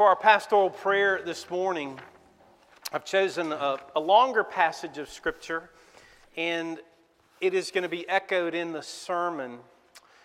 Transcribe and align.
For 0.00 0.08
our 0.08 0.16
pastoral 0.16 0.70
prayer 0.70 1.20
this 1.22 1.50
morning, 1.50 2.00
I've 2.90 3.04
chosen 3.04 3.52
a, 3.52 3.78
a, 3.94 4.00
longer 4.00 4.42
passage 4.42 4.96
of 4.96 5.10
Scripture, 5.10 5.68
and 6.38 6.78
it 7.42 7.52
is 7.52 7.70
going 7.70 7.82
to 7.82 7.88
be 7.90 8.08
echoed 8.08 8.54
in 8.54 8.72
the 8.72 8.80
sermon. 8.80 9.58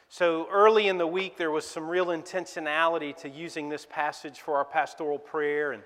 So 0.07 0.47
early 0.49 0.88
in 0.88 0.97
the 0.97 1.05
week, 1.05 1.35
there 1.35 1.51
was 1.51 1.67
some 1.67 1.89
real 1.89 2.05
intentionality 2.05 3.17
to 3.17 3.29
using 3.29 3.67
this 3.67 3.85
passage 3.85 4.39
for 4.39 4.55
our 4.55 4.63
pastoral 4.63 5.19
prayer 5.19 5.74
and, 5.74 5.83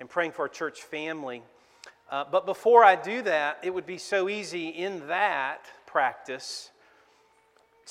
and 0.00 0.10
praying 0.10 0.32
for 0.32 0.42
our 0.42 0.48
church 0.48 0.82
family. 0.82 1.44
Uh, 2.10 2.24
but 2.28 2.44
before 2.44 2.82
I 2.82 2.96
do 2.96 3.22
that, 3.22 3.60
it 3.62 3.72
would 3.72 3.86
be 3.86 3.98
so 3.98 4.28
easy 4.28 4.70
in 4.70 5.06
that 5.06 5.60
practice 5.86 6.72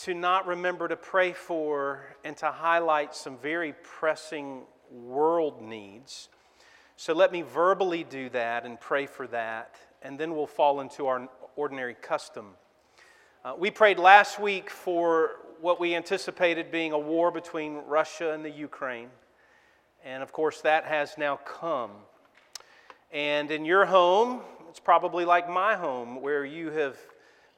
to 0.01 0.13
not 0.13 0.45
remember 0.45 0.89
to 0.89 0.97
pray 0.97 1.31
for 1.31 2.17
and 2.25 2.35
to 2.35 2.51
highlight 2.51 3.15
some 3.15 3.37
very 3.37 3.73
pressing 3.81 4.63
world 4.91 5.61
needs. 5.61 6.29
So 6.95 7.13
let 7.13 7.31
me 7.31 7.43
verbally 7.43 8.03
do 8.03 8.29
that 8.29 8.65
and 8.65 8.79
pray 8.79 9.05
for 9.05 9.27
that, 9.27 9.75
and 10.01 10.19
then 10.19 10.35
we'll 10.35 10.47
fall 10.47 10.81
into 10.81 11.07
our 11.07 11.29
ordinary 11.55 11.95
custom. 11.95 12.55
Uh, 13.45 13.53
we 13.57 13.69
prayed 13.69 13.99
last 13.99 14.39
week 14.39 14.69
for 14.69 15.37
what 15.61 15.79
we 15.79 15.95
anticipated 15.95 16.71
being 16.71 16.91
a 16.91 16.99
war 16.99 17.31
between 17.31 17.75
Russia 17.85 18.33
and 18.33 18.43
the 18.43 18.49
Ukraine, 18.49 19.09
and 20.03 20.23
of 20.23 20.31
course, 20.31 20.61
that 20.61 20.85
has 20.85 21.17
now 21.17 21.37
come. 21.37 21.91
And 23.11 23.51
in 23.51 23.63
your 23.63 23.85
home, 23.85 24.41
it's 24.69 24.79
probably 24.79 25.23
like 25.23 25.49
my 25.49 25.75
home, 25.75 26.21
where 26.21 26.45
you 26.45 26.71
have 26.71 26.97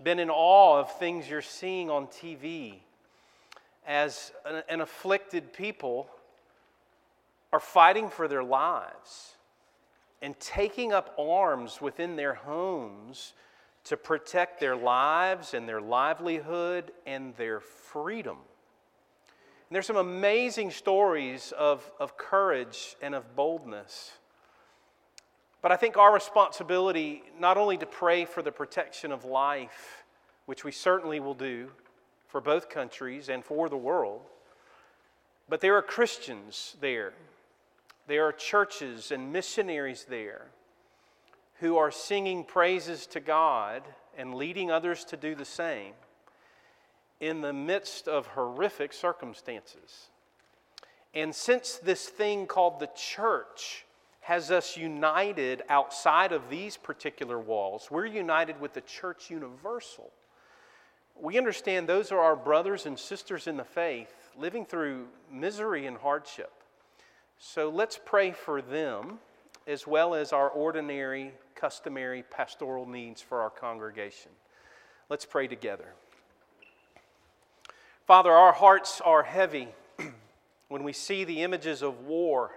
been 0.04 0.20
in 0.20 0.30
awe 0.30 0.80
of 0.80 0.98
things 1.00 1.30
you're 1.30 1.42
seeing 1.42 1.90
on 1.90 2.08
TV. 2.08 2.76
As 3.88 4.32
an, 4.46 4.64
an 4.70 4.82
afflicted 4.82 5.52
people, 5.54 6.10
are 7.52 7.60
fighting 7.60 8.10
for 8.10 8.28
their 8.28 8.44
lives 8.44 9.36
and 10.22 10.40
taking 10.40 10.94
up 10.94 11.16
arms 11.18 11.82
within 11.82 12.16
their 12.16 12.34
homes 12.34 13.34
to 13.86 13.98
protect 13.98 14.60
their 14.60 14.76
lives 14.76 15.54
and 15.54 15.68
their 15.68 15.82
livelihood 15.82 16.92
and 17.06 17.36
their 17.38 17.60
freedom. 17.60 18.38
And 18.38 19.76
there's 19.76 19.88
some 19.88 19.98
amazing 19.98 20.72
stories 20.72 21.54
of, 21.58 21.90
of 22.00 22.18
courage 22.18 22.96
and 23.02 23.16
of 23.16 23.36
boldness. 23.36 24.14
But 25.62 25.72
I 25.72 25.76
think 25.76 25.98
our 25.98 26.14
responsibility 26.14 27.24
not 27.40 27.58
only 27.58 27.78
to 27.78 27.86
pray 27.86 28.26
for 28.26 28.42
the 28.42 28.52
protection 28.52 29.12
of 29.12 29.26
life, 29.26 30.04
which 30.46 30.64
we 30.64 30.72
certainly 30.72 31.20
will 31.20 31.34
do 31.34 31.70
for 32.28 32.42
both 32.42 32.70
countries 32.70 33.30
and 33.30 33.44
for 33.44 33.70
the 33.70 33.78
world, 33.78 34.22
but 35.48 35.62
there 35.62 35.76
are 35.76 35.82
Christians 35.82 36.76
there 36.80 37.14
there 38.10 38.26
are 38.26 38.32
churches 38.32 39.12
and 39.12 39.32
missionaries 39.32 40.08
there 40.10 40.48
who 41.60 41.78
are 41.78 41.92
singing 41.92 42.44
praises 42.44 43.06
to 43.06 43.20
God 43.20 43.84
and 44.18 44.34
leading 44.34 44.72
others 44.72 45.06
to 45.06 45.16
do 45.16 45.36
the 45.36 45.46
same 45.46 45.94
in 47.20 47.42
the 47.42 47.54
midst 47.54 48.08
of 48.08 48.26
horrific 48.26 48.94
circumstances. 48.94 50.10
And 51.14 51.36
since 51.36 51.78
this 51.78 52.08
thing 52.08 52.48
called 52.48 52.80
the 52.80 52.90
church 52.96 53.86
has 54.22 54.50
us 54.50 54.76
united 54.76 55.62
outside 55.70 56.32
of 56.32 56.50
these 56.50 56.78
particular 56.78 57.38
walls, 57.38 57.90
we're 57.92 58.08
united 58.08 58.60
with 58.60 58.74
the 58.74 58.82
church 58.82 59.30
universal. 59.30 60.10
We 61.16 61.38
understand 61.38 61.88
those 61.88 62.12
are 62.12 62.20
our 62.20 62.36
brothers 62.36 62.88
and 62.88 62.98
sisters 62.98 63.46
in 63.46 63.58
the 63.58 63.64
faith 63.64 64.32
living 64.36 64.66
through 64.66 65.10
misery 65.32 65.86
and 65.86 65.98
hardship. 65.98 66.59
So 67.42 67.70
let's 67.70 67.98
pray 68.04 68.32
for 68.32 68.62
them 68.62 69.20
as 69.66 69.88
well 69.88 70.14
as 70.14 70.34
our 70.34 70.50
ordinary, 70.50 71.32
customary 71.56 72.24
pastoral 72.30 72.86
needs 72.86 73.22
for 73.22 73.40
our 73.40 73.50
congregation. 73.50 74.32
Let's 75.10 75.26
pray 75.26 75.48
together. 75.48 75.94
Father, 78.06 78.32
our 78.32 78.52
hearts 78.52 79.00
are 79.00 79.24
heavy 79.24 79.70
when 80.68 80.84
we 80.84 80.92
see 80.92 81.24
the 81.24 81.42
images 81.42 81.82
of 81.82 82.02
war, 82.02 82.52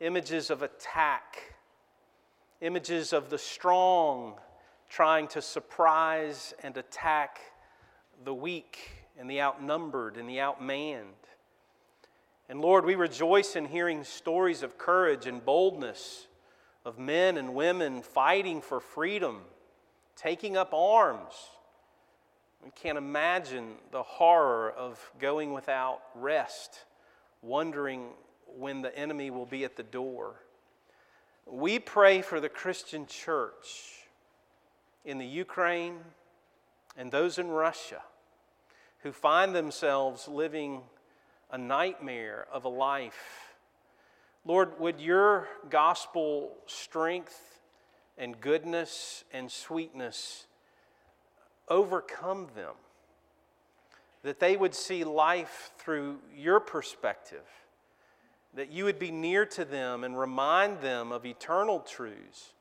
images 0.00 0.48
of 0.48 0.62
attack, 0.62 1.54
images 2.62 3.12
of 3.12 3.28
the 3.28 3.38
strong 3.38 4.36
trying 4.88 5.28
to 5.28 5.42
surprise 5.42 6.54
and 6.62 6.78
attack 6.78 7.40
the 8.24 8.32
weak 8.32 8.78
and 9.18 9.28
the 9.28 9.42
outnumbered 9.42 10.16
and 10.16 10.26
the 10.26 10.38
outmanned. 10.38 11.17
And 12.48 12.62
Lord, 12.62 12.86
we 12.86 12.94
rejoice 12.94 13.56
in 13.56 13.66
hearing 13.66 14.04
stories 14.04 14.62
of 14.62 14.78
courage 14.78 15.26
and 15.26 15.44
boldness 15.44 16.26
of 16.84 16.98
men 16.98 17.36
and 17.36 17.54
women 17.54 18.00
fighting 18.00 18.62
for 18.62 18.80
freedom, 18.80 19.42
taking 20.16 20.56
up 20.56 20.72
arms. 20.72 21.34
We 22.64 22.70
can't 22.70 22.96
imagine 22.96 23.74
the 23.90 24.02
horror 24.02 24.70
of 24.70 24.98
going 25.20 25.52
without 25.52 26.00
rest, 26.14 26.84
wondering 27.42 28.08
when 28.56 28.80
the 28.80 28.96
enemy 28.98 29.30
will 29.30 29.46
be 29.46 29.64
at 29.64 29.76
the 29.76 29.82
door. 29.82 30.36
We 31.46 31.78
pray 31.78 32.22
for 32.22 32.40
the 32.40 32.48
Christian 32.48 33.06
church 33.06 34.06
in 35.04 35.18
the 35.18 35.26
Ukraine 35.26 35.98
and 36.96 37.12
those 37.12 37.38
in 37.38 37.48
Russia 37.48 38.02
who 39.02 39.12
find 39.12 39.54
themselves 39.54 40.26
living 40.26 40.80
a 41.50 41.58
nightmare 41.58 42.46
of 42.52 42.64
a 42.64 42.68
life. 42.68 43.54
Lord, 44.44 44.78
would 44.80 45.00
your 45.00 45.48
gospel 45.70 46.52
strength 46.66 47.60
and 48.16 48.40
goodness 48.40 49.24
and 49.32 49.50
sweetness 49.50 50.46
overcome 51.68 52.48
them? 52.54 52.74
That 54.22 54.40
they 54.40 54.56
would 54.56 54.74
see 54.74 55.04
life 55.04 55.70
through 55.78 56.18
your 56.36 56.60
perspective, 56.60 57.44
that 58.54 58.70
you 58.70 58.84
would 58.84 58.98
be 58.98 59.10
near 59.10 59.46
to 59.46 59.64
them 59.64 60.04
and 60.04 60.18
remind 60.18 60.80
them 60.80 61.12
of 61.12 61.24
eternal 61.24 61.80
truths, 61.80 62.52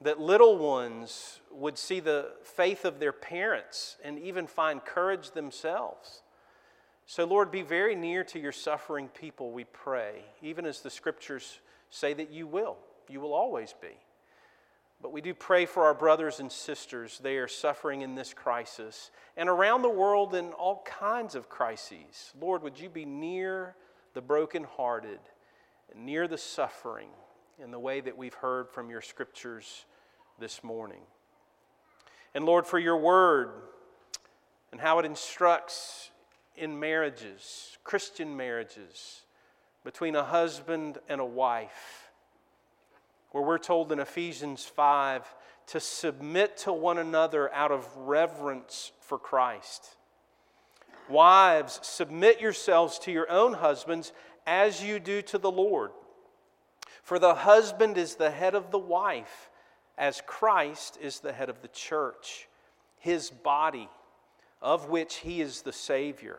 that 0.00 0.20
little 0.20 0.56
ones 0.56 1.40
would 1.50 1.76
see 1.76 2.00
the 2.00 2.30
faith 2.42 2.84
of 2.84 3.00
their 3.00 3.12
parents 3.12 3.96
and 4.02 4.18
even 4.18 4.46
find 4.46 4.84
courage 4.84 5.32
themselves 5.32 6.22
so, 7.10 7.24
Lord, 7.24 7.50
be 7.50 7.62
very 7.62 7.96
near 7.96 8.22
to 8.22 8.38
your 8.38 8.52
suffering 8.52 9.08
people, 9.08 9.50
we 9.50 9.64
pray, 9.64 10.22
even 10.42 10.64
as 10.64 10.80
the 10.80 10.90
scriptures 10.90 11.58
say 11.90 12.14
that 12.14 12.30
you 12.30 12.46
will. 12.46 12.76
You 13.08 13.18
will 13.18 13.32
always 13.32 13.74
be. 13.82 13.98
But 15.02 15.10
we 15.10 15.20
do 15.20 15.34
pray 15.34 15.66
for 15.66 15.86
our 15.86 15.92
brothers 15.92 16.38
and 16.38 16.52
sisters. 16.52 17.18
They 17.20 17.38
are 17.38 17.48
suffering 17.48 18.02
in 18.02 18.14
this 18.14 18.32
crisis 18.32 19.10
and 19.36 19.48
around 19.48 19.82
the 19.82 19.90
world 19.90 20.36
in 20.36 20.52
all 20.52 20.84
kinds 20.84 21.34
of 21.34 21.48
crises. 21.48 22.32
Lord, 22.40 22.62
would 22.62 22.78
you 22.78 22.88
be 22.88 23.04
near 23.04 23.74
the 24.14 24.22
brokenhearted 24.22 25.18
near 25.96 26.28
the 26.28 26.38
suffering 26.38 27.08
in 27.58 27.72
the 27.72 27.80
way 27.80 28.00
that 28.00 28.16
we've 28.16 28.34
heard 28.34 28.70
from 28.70 28.88
your 28.88 29.00
scriptures 29.00 29.84
this 30.38 30.62
morning? 30.62 31.02
And 32.36 32.44
Lord, 32.44 32.68
for 32.68 32.78
your 32.78 32.98
word 32.98 33.50
and 34.70 34.80
how 34.80 35.00
it 35.00 35.04
instructs 35.04 36.12
in 36.60 36.78
marriages, 36.78 37.78
Christian 37.82 38.36
marriages, 38.36 39.22
between 39.82 40.14
a 40.14 40.22
husband 40.22 40.98
and 41.08 41.20
a 41.20 41.24
wife, 41.24 42.10
where 43.30 43.42
we're 43.42 43.58
told 43.58 43.90
in 43.90 43.98
Ephesians 43.98 44.64
5 44.66 45.34
to 45.68 45.80
submit 45.80 46.58
to 46.58 46.72
one 46.72 46.98
another 46.98 47.52
out 47.54 47.72
of 47.72 47.88
reverence 47.96 48.92
for 49.00 49.18
Christ. 49.18 49.96
Wives, 51.08 51.80
submit 51.82 52.40
yourselves 52.40 52.98
to 53.00 53.10
your 53.10 53.30
own 53.30 53.54
husbands 53.54 54.12
as 54.46 54.82
you 54.84 55.00
do 55.00 55.22
to 55.22 55.38
the 55.38 55.50
Lord. 55.50 55.92
For 57.02 57.18
the 57.18 57.34
husband 57.34 57.96
is 57.96 58.16
the 58.16 58.30
head 58.30 58.54
of 58.54 58.70
the 58.70 58.78
wife, 58.78 59.50
as 59.96 60.22
Christ 60.26 60.98
is 61.00 61.20
the 61.20 61.32
head 61.32 61.48
of 61.48 61.62
the 61.62 61.68
church, 61.68 62.48
his 62.98 63.30
body, 63.30 63.88
of 64.60 64.88
which 64.90 65.16
he 65.16 65.40
is 65.40 65.62
the 65.62 65.72
Savior. 65.72 66.38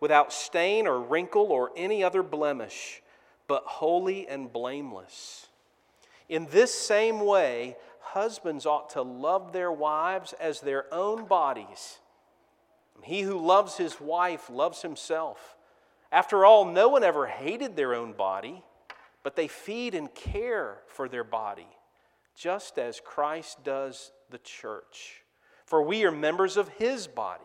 without 0.00 0.32
stain 0.32 0.86
or 0.86 1.00
wrinkle 1.00 1.52
or 1.52 1.70
any 1.76 2.02
other 2.04 2.22
blemish, 2.22 3.02
but 3.46 3.64
holy 3.64 4.26
and 4.28 4.52
blameless. 4.52 5.46
In 6.28 6.46
this 6.50 6.74
same 6.74 7.20
way, 7.20 7.76
husbands 8.00 8.66
ought 8.66 8.90
to 8.90 9.02
love 9.02 9.52
their 9.52 9.70
wives 9.70 10.32
as 10.40 10.60
their 10.60 10.92
own 10.92 11.26
bodies. 11.26 11.98
He 13.02 13.22
who 13.22 13.38
loves 13.38 13.76
his 13.76 14.00
wife 14.00 14.50
loves 14.50 14.82
himself. 14.82 15.56
After 16.10 16.44
all, 16.44 16.64
no 16.64 16.88
one 16.88 17.04
ever 17.04 17.26
hated 17.26 17.76
their 17.76 17.94
own 17.94 18.12
body, 18.12 18.62
but 19.22 19.36
they 19.36 19.48
feed 19.48 19.94
and 19.94 20.12
care 20.14 20.78
for 20.86 21.08
their 21.08 21.24
body, 21.24 21.68
just 22.36 22.78
as 22.78 23.00
Christ 23.00 23.62
does 23.64 24.12
the 24.30 24.38
church. 24.38 25.22
For 25.64 25.82
we 25.82 26.04
are 26.04 26.12
members 26.12 26.56
of 26.56 26.68
his 26.68 27.06
body. 27.06 27.44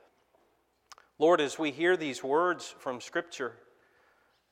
Lord, 1.21 1.39
as 1.39 1.59
we 1.59 1.69
hear 1.69 1.95
these 1.95 2.23
words 2.23 2.73
from 2.79 2.99
Scripture, 2.99 3.53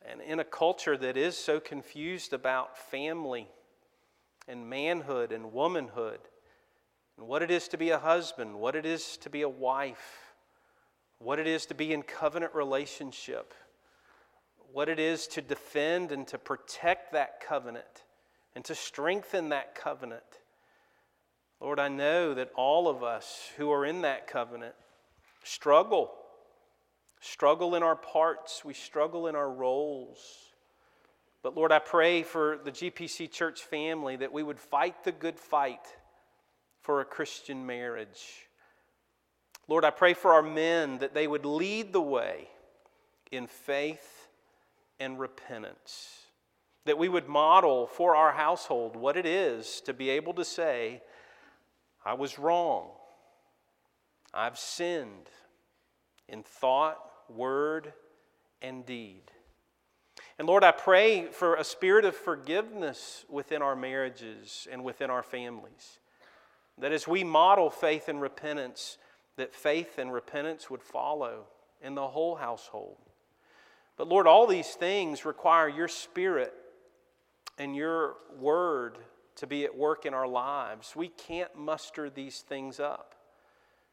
and 0.07 0.21
in 0.21 0.39
a 0.39 0.43
culture 0.43 0.95
that 0.95 1.17
is 1.17 1.35
so 1.35 1.59
confused 1.59 2.31
about 2.31 2.77
family 2.77 3.47
and 4.47 4.69
manhood 4.69 5.31
and 5.31 5.51
womanhood, 5.51 6.19
and 7.17 7.27
what 7.27 7.41
it 7.41 7.49
is 7.49 7.67
to 7.69 7.77
be 7.79 7.89
a 7.89 7.97
husband, 7.97 8.53
what 8.53 8.75
it 8.75 8.85
is 8.85 9.17
to 9.17 9.31
be 9.31 9.41
a 9.41 9.49
wife, 9.49 10.35
what 11.17 11.39
it 11.39 11.47
is 11.47 11.65
to 11.65 11.73
be 11.73 11.91
in 11.91 12.03
covenant 12.03 12.53
relationship, 12.53 13.55
what 14.71 14.89
it 14.89 14.99
is 14.99 15.25
to 15.25 15.41
defend 15.41 16.11
and 16.11 16.27
to 16.27 16.37
protect 16.37 17.13
that 17.13 17.41
covenant 17.41 18.03
and 18.53 18.63
to 18.65 18.75
strengthen 18.75 19.49
that 19.49 19.73
covenant. 19.73 20.21
Lord, 21.59 21.79
I 21.79 21.87
know 21.87 22.35
that 22.35 22.51
all 22.55 22.87
of 22.87 23.01
us 23.01 23.49
who 23.57 23.71
are 23.71 23.87
in 23.87 24.01
that 24.01 24.27
covenant 24.27 24.75
struggle 25.43 26.11
struggle 27.19 27.75
in 27.75 27.83
our 27.83 27.95
parts, 27.95 28.63
we 28.63 28.73
struggle 28.73 29.27
in 29.27 29.35
our 29.35 29.51
roles. 29.51 30.19
But 31.41 31.55
Lord, 31.55 31.71
I 31.71 31.79
pray 31.79 32.23
for 32.23 32.59
the 32.63 32.71
GPC 32.71 33.31
church 33.31 33.61
family 33.61 34.17
that 34.17 34.33
we 34.33 34.43
would 34.43 34.59
fight 34.59 35.03
the 35.03 35.11
good 35.11 35.39
fight 35.39 35.87
for 36.81 37.01
a 37.01 37.05
Christian 37.05 37.65
marriage. 37.65 38.47
Lord, 39.67 39.85
I 39.85 39.91
pray 39.91 40.13
for 40.13 40.33
our 40.33 40.41
men 40.41 40.97
that 40.99 41.13
they 41.13 41.27
would 41.27 41.45
lead 41.45 41.93
the 41.93 42.01
way 42.01 42.47
in 43.31 43.47
faith 43.47 44.27
and 44.99 45.19
repentance. 45.19 46.23
That 46.85 46.97
we 46.97 47.07
would 47.07 47.27
model 47.27 47.87
for 47.87 48.15
our 48.15 48.31
household 48.31 48.95
what 48.95 49.15
it 49.15 49.25
is 49.25 49.81
to 49.81 49.93
be 49.93 50.09
able 50.09 50.33
to 50.33 50.45
say, 50.45 51.01
I 52.03 52.13
was 52.13 52.39
wrong. 52.39 52.89
I've 54.33 54.57
sinned 54.57 55.29
in 56.27 56.43
thought, 56.43 56.99
word, 57.29 57.93
and 58.61 58.85
deed. 58.85 59.21
And 60.37 60.47
Lord, 60.47 60.63
I 60.63 60.71
pray 60.71 61.27
for 61.27 61.55
a 61.55 61.63
spirit 61.63 62.05
of 62.05 62.15
forgiveness 62.15 63.25
within 63.29 63.61
our 63.61 63.75
marriages 63.75 64.67
and 64.71 64.83
within 64.83 65.09
our 65.09 65.23
families. 65.23 65.99
That 66.77 66.93
as 66.93 67.07
we 67.07 67.23
model 67.23 67.69
faith 67.69 68.07
and 68.07 68.21
repentance, 68.21 68.97
that 69.35 69.53
faith 69.53 69.97
and 69.97 70.13
repentance 70.13 70.69
would 70.69 70.81
follow 70.81 71.45
in 71.81 71.95
the 71.95 72.07
whole 72.07 72.35
household. 72.35 72.97
But 73.97 74.07
Lord, 74.07 74.27
all 74.27 74.47
these 74.47 74.69
things 74.69 75.25
require 75.25 75.67
your 75.67 75.89
spirit 75.89 76.53
and 77.57 77.75
your 77.75 78.15
word 78.39 78.97
to 79.35 79.47
be 79.47 79.65
at 79.65 79.75
work 79.75 80.05
in 80.05 80.13
our 80.13 80.27
lives. 80.27 80.95
We 80.95 81.09
can't 81.09 81.53
muster 81.57 82.09
these 82.09 82.39
things 82.39 82.79
up. 82.79 83.15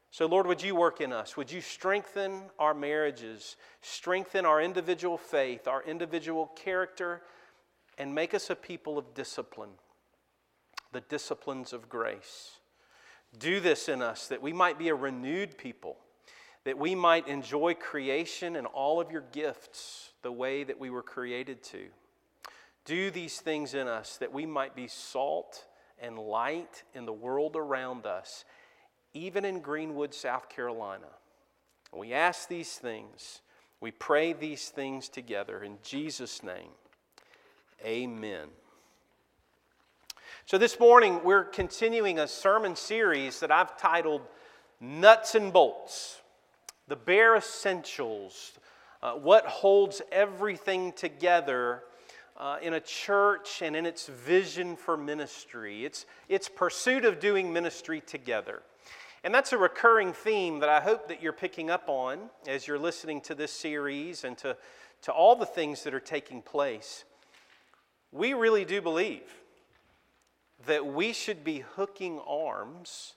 So, 0.09 0.25
Lord, 0.25 0.47
would 0.47 0.63
you 0.63 0.75
work 0.75 1.01
in 1.01 1.11
us? 1.11 1.35
Would 1.37 1.51
you 1.51 1.61
strengthen 1.61 2.43
our 2.57 2.73
marriages, 2.73 3.57
strengthen 3.81 4.45
our 4.45 4.61
individual 4.61 5.17
faith, 5.17 5.67
our 5.67 5.83
individual 5.83 6.47
character, 6.55 7.21
and 7.97 8.15
make 8.15 8.33
us 8.33 8.49
a 8.49 8.55
people 8.55 8.97
of 8.97 9.13
discipline, 9.13 9.71
the 10.91 11.01
disciplines 11.01 11.73
of 11.73 11.89
grace? 11.89 12.59
Do 13.37 13.59
this 13.59 13.89
in 13.89 14.01
us 14.01 14.27
that 14.29 14.41
we 14.41 14.53
might 14.53 14.79
be 14.79 14.87
a 14.87 14.95
renewed 14.95 15.57
people, 15.57 15.97
that 16.63 16.77
we 16.77 16.95
might 16.95 17.27
enjoy 17.27 17.73
creation 17.73 18.55
and 18.55 18.65
all 18.67 19.01
of 19.01 19.11
your 19.11 19.23
gifts 19.31 20.13
the 20.21 20.31
way 20.31 20.63
that 20.63 20.79
we 20.79 20.89
were 20.89 21.03
created 21.03 21.61
to. 21.63 21.87
Do 22.85 23.11
these 23.11 23.39
things 23.39 23.73
in 23.73 23.87
us 23.87 24.17
that 24.17 24.31
we 24.31 24.45
might 24.45 24.75
be 24.75 24.87
salt 24.87 25.65
and 25.99 26.17
light 26.17 26.83
in 26.93 27.05
the 27.05 27.13
world 27.13 27.55
around 27.55 28.05
us 28.05 28.45
even 29.17 29.43
in 29.45 29.59
Greenwood, 29.61 30.13
South 30.13 30.47
Carolina. 30.47 31.07
We 31.91 32.13
ask 32.13 32.47
these 32.47 32.75
things, 32.75 33.41
we 33.81 33.91
pray 33.91 34.33
these 34.33 34.69
things 34.69 35.09
together 35.09 35.63
in 35.63 35.79
Jesus' 35.81 36.43
name. 36.43 36.69
Amen. 37.83 38.47
So, 40.45 40.57
this 40.57 40.79
morning 40.79 41.21
we're 41.23 41.43
continuing 41.43 42.19
a 42.19 42.27
sermon 42.27 42.75
series 42.75 43.39
that 43.39 43.51
I've 43.51 43.77
titled 43.77 44.21
Nuts 44.79 45.35
and 45.35 45.51
Bolts, 45.51 46.21
the 46.87 46.95
bare 46.95 47.35
essentials, 47.35 48.53
uh, 49.01 49.13
what 49.13 49.45
holds 49.45 50.01
everything 50.11 50.93
together 50.93 51.83
uh, 52.37 52.57
in 52.61 52.73
a 52.73 52.79
church 52.79 53.61
and 53.63 53.75
in 53.75 53.85
its 53.85 54.07
vision 54.07 54.75
for 54.75 54.95
ministry, 54.95 55.85
its, 55.85 56.05
its 56.29 56.47
pursuit 56.47 57.03
of 57.03 57.19
doing 57.19 57.51
ministry 57.51 58.01
together. 58.01 58.61
And 59.23 59.33
that's 59.33 59.51
a 59.51 59.57
recurring 59.57 60.13
theme 60.13 60.59
that 60.59 60.69
I 60.69 60.79
hope 60.79 61.07
that 61.07 61.21
you're 61.21 61.33
picking 61.33 61.69
up 61.69 61.85
on 61.87 62.29
as 62.47 62.67
you're 62.67 62.79
listening 62.79 63.21
to 63.21 63.35
this 63.35 63.51
series 63.51 64.23
and 64.23 64.37
to, 64.39 64.55
to 65.03 65.11
all 65.11 65.35
the 65.35 65.45
things 65.45 65.83
that 65.83 65.93
are 65.93 65.99
taking 65.99 66.41
place. 66.41 67.03
We 68.11 68.33
really 68.33 68.63
do 68.63 68.81
believe 68.81 69.23
that 70.65 70.85
we 70.85 71.13
should 71.13 71.43
be 71.43 71.59
hooking 71.75 72.19
arms 72.27 73.13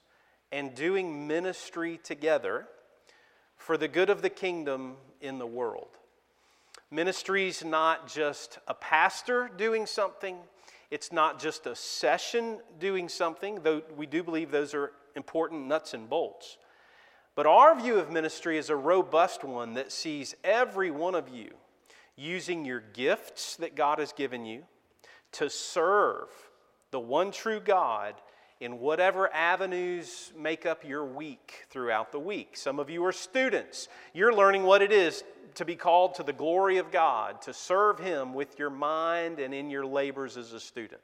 and 0.52 0.74
doing 0.74 1.26
ministry 1.26 1.98
together 2.02 2.66
for 3.56 3.76
the 3.76 3.88
good 3.88 4.10
of 4.10 4.22
the 4.22 4.30
kingdom 4.30 4.96
in 5.20 5.38
the 5.38 5.46
world. 5.46 5.88
Ministry 6.90 7.46
is 7.48 7.64
not 7.64 8.08
just 8.08 8.58
a 8.66 8.74
pastor 8.74 9.50
doing 9.56 9.86
something, 9.86 10.36
it's 10.90 11.12
not 11.12 11.38
just 11.38 11.66
a 11.66 11.76
session 11.76 12.58
doing 12.80 13.08
something, 13.08 13.60
though 13.62 13.82
we 13.96 14.06
do 14.06 14.24
believe 14.24 14.50
those 14.50 14.74
are 14.74 14.92
important 15.16 15.66
nuts 15.66 15.94
and 15.94 16.08
bolts. 16.08 16.58
But 17.34 17.46
our 17.46 17.78
view 17.80 17.98
of 17.98 18.10
ministry 18.10 18.58
is 18.58 18.70
a 18.70 18.76
robust 18.76 19.44
one 19.44 19.74
that 19.74 19.92
sees 19.92 20.34
every 20.44 20.90
one 20.90 21.14
of 21.14 21.28
you 21.28 21.50
using 22.16 22.64
your 22.64 22.80
gifts 22.80 23.56
that 23.56 23.74
God 23.74 23.98
has 23.98 24.12
given 24.12 24.44
you 24.44 24.64
to 25.32 25.48
serve 25.48 26.28
the 26.90 27.00
one 27.00 27.30
true 27.30 27.60
God 27.60 28.14
in 28.60 28.78
whatever 28.78 29.32
avenues 29.32 30.32
make 30.36 30.66
up 30.66 30.84
your 30.84 31.04
week 31.04 31.64
throughout 31.70 32.12
the 32.12 32.18
week. 32.18 32.56
Some 32.56 32.78
of 32.78 32.90
you 32.90 33.04
are 33.06 33.12
students. 33.12 33.88
You're 34.12 34.34
learning 34.34 34.64
what 34.64 34.82
it 34.82 34.92
is 34.92 35.24
to 35.54 35.64
be 35.64 35.76
called 35.76 36.14
to 36.16 36.22
the 36.22 36.32
glory 36.32 36.76
of 36.76 36.90
God, 36.90 37.40
to 37.42 37.54
serve 37.54 37.98
Him 37.98 38.34
with 38.34 38.58
your 38.58 38.70
mind 38.70 39.38
and 39.38 39.54
in 39.54 39.70
your 39.70 39.86
labors 39.86 40.36
as 40.36 40.52
a 40.52 40.60
student. 40.60 41.00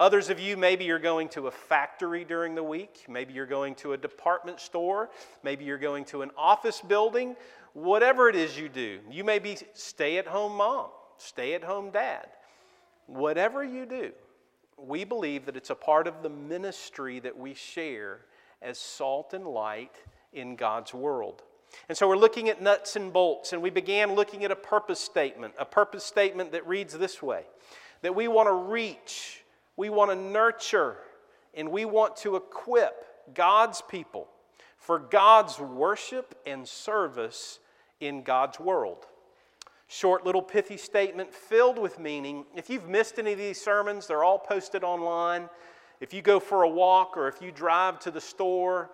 Others 0.00 0.30
of 0.30 0.40
you, 0.40 0.56
maybe 0.56 0.86
you're 0.86 0.98
going 0.98 1.28
to 1.28 1.46
a 1.46 1.50
factory 1.50 2.24
during 2.24 2.54
the 2.54 2.62
week. 2.62 3.04
Maybe 3.06 3.34
you're 3.34 3.44
going 3.44 3.74
to 3.76 3.92
a 3.92 3.98
department 3.98 4.58
store. 4.58 5.10
Maybe 5.42 5.66
you're 5.66 5.76
going 5.76 6.06
to 6.06 6.22
an 6.22 6.30
office 6.38 6.80
building. 6.80 7.36
Whatever 7.74 8.30
it 8.30 8.34
is 8.34 8.58
you 8.58 8.70
do, 8.70 9.00
you 9.10 9.24
may 9.24 9.38
be 9.38 9.58
stay 9.74 10.16
at 10.16 10.26
home 10.26 10.56
mom, 10.56 10.88
stay 11.18 11.52
at 11.52 11.62
home 11.62 11.90
dad. 11.90 12.28
Whatever 13.08 13.62
you 13.62 13.84
do, 13.84 14.12
we 14.78 15.04
believe 15.04 15.44
that 15.44 15.54
it's 15.54 15.68
a 15.68 15.74
part 15.74 16.06
of 16.06 16.22
the 16.22 16.30
ministry 16.30 17.20
that 17.20 17.36
we 17.36 17.52
share 17.52 18.20
as 18.62 18.78
salt 18.78 19.34
and 19.34 19.46
light 19.46 19.96
in 20.32 20.56
God's 20.56 20.94
world. 20.94 21.42
And 21.90 21.98
so 21.98 22.08
we're 22.08 22.16
looking 22.16 22.48
at 22.48 22.62
nuts 22.62 22.96
and 22.96 23.12
bolts, 23.12 23.52
and 23.52 23.60
we 23.60 23.68
began 23.68 24.14
looking 24.14 24.44
at 24.46 24.50
a 24.50 24.56
purpose 24.56 24.98
statement, 24.98 25.52
a 25.58 25.66
purpose 25.66 26.04
statement 26.04 26.52
that 26.52 26.66
reads 26.66 26.96
this 26.96 27.22
way 27.22 27.44
that 28.00 28.14
we 28.14 28.28
want 28.28 28.48
to 28.48 28.54
reach 28.54 29.40
we 29.80 29.88
want 29.88 30.10
to 30.10 30.14
nurture 30.14 30.98
and 31.54 31.70
we 31.70 31.86
want 31.86 32.14
to 32.14 32.36
equip 32.36 33.34
God's 33.34 33.80
people 33.80 34.28
for 34.76 34.98
God's 34.98 35.58
worship 35.58 36.38
and 36.44 36.68
service 36.68 37.60
in 37.98 38.22
God's 38.22 38.60
world. 38.60 39.06
short 39.88 40.26
little 40.26 40.42
pithy 40.42 40.76
statement 40.76 41.32
filled 41.32 41.78
with 41.78 41.98
meaning. 41.98 42.44
If 42.54 42.68
you've 42.68 42.90
missed 42.90 43.18
any 43.18 43.32
of 43.32 43.38
these 43.38 43.58
sermons, 43.58 44.06
they're 44.06 44.22
all 44.22 44.38
posted 44.38 44.84
online. 44.84 45.48
If 45.98 46.12
you 46.12 46.20
go 46.20 46.40
for 46.40 46.64
a 46.64 46.68
walk 46.68 47.16
or 47.16 47.26
if 47.26 47.40
you 47.40 47.50
drive 47.50 48.00
to 48.00 48.10
the 48.10 48.20
store 48.20 48.90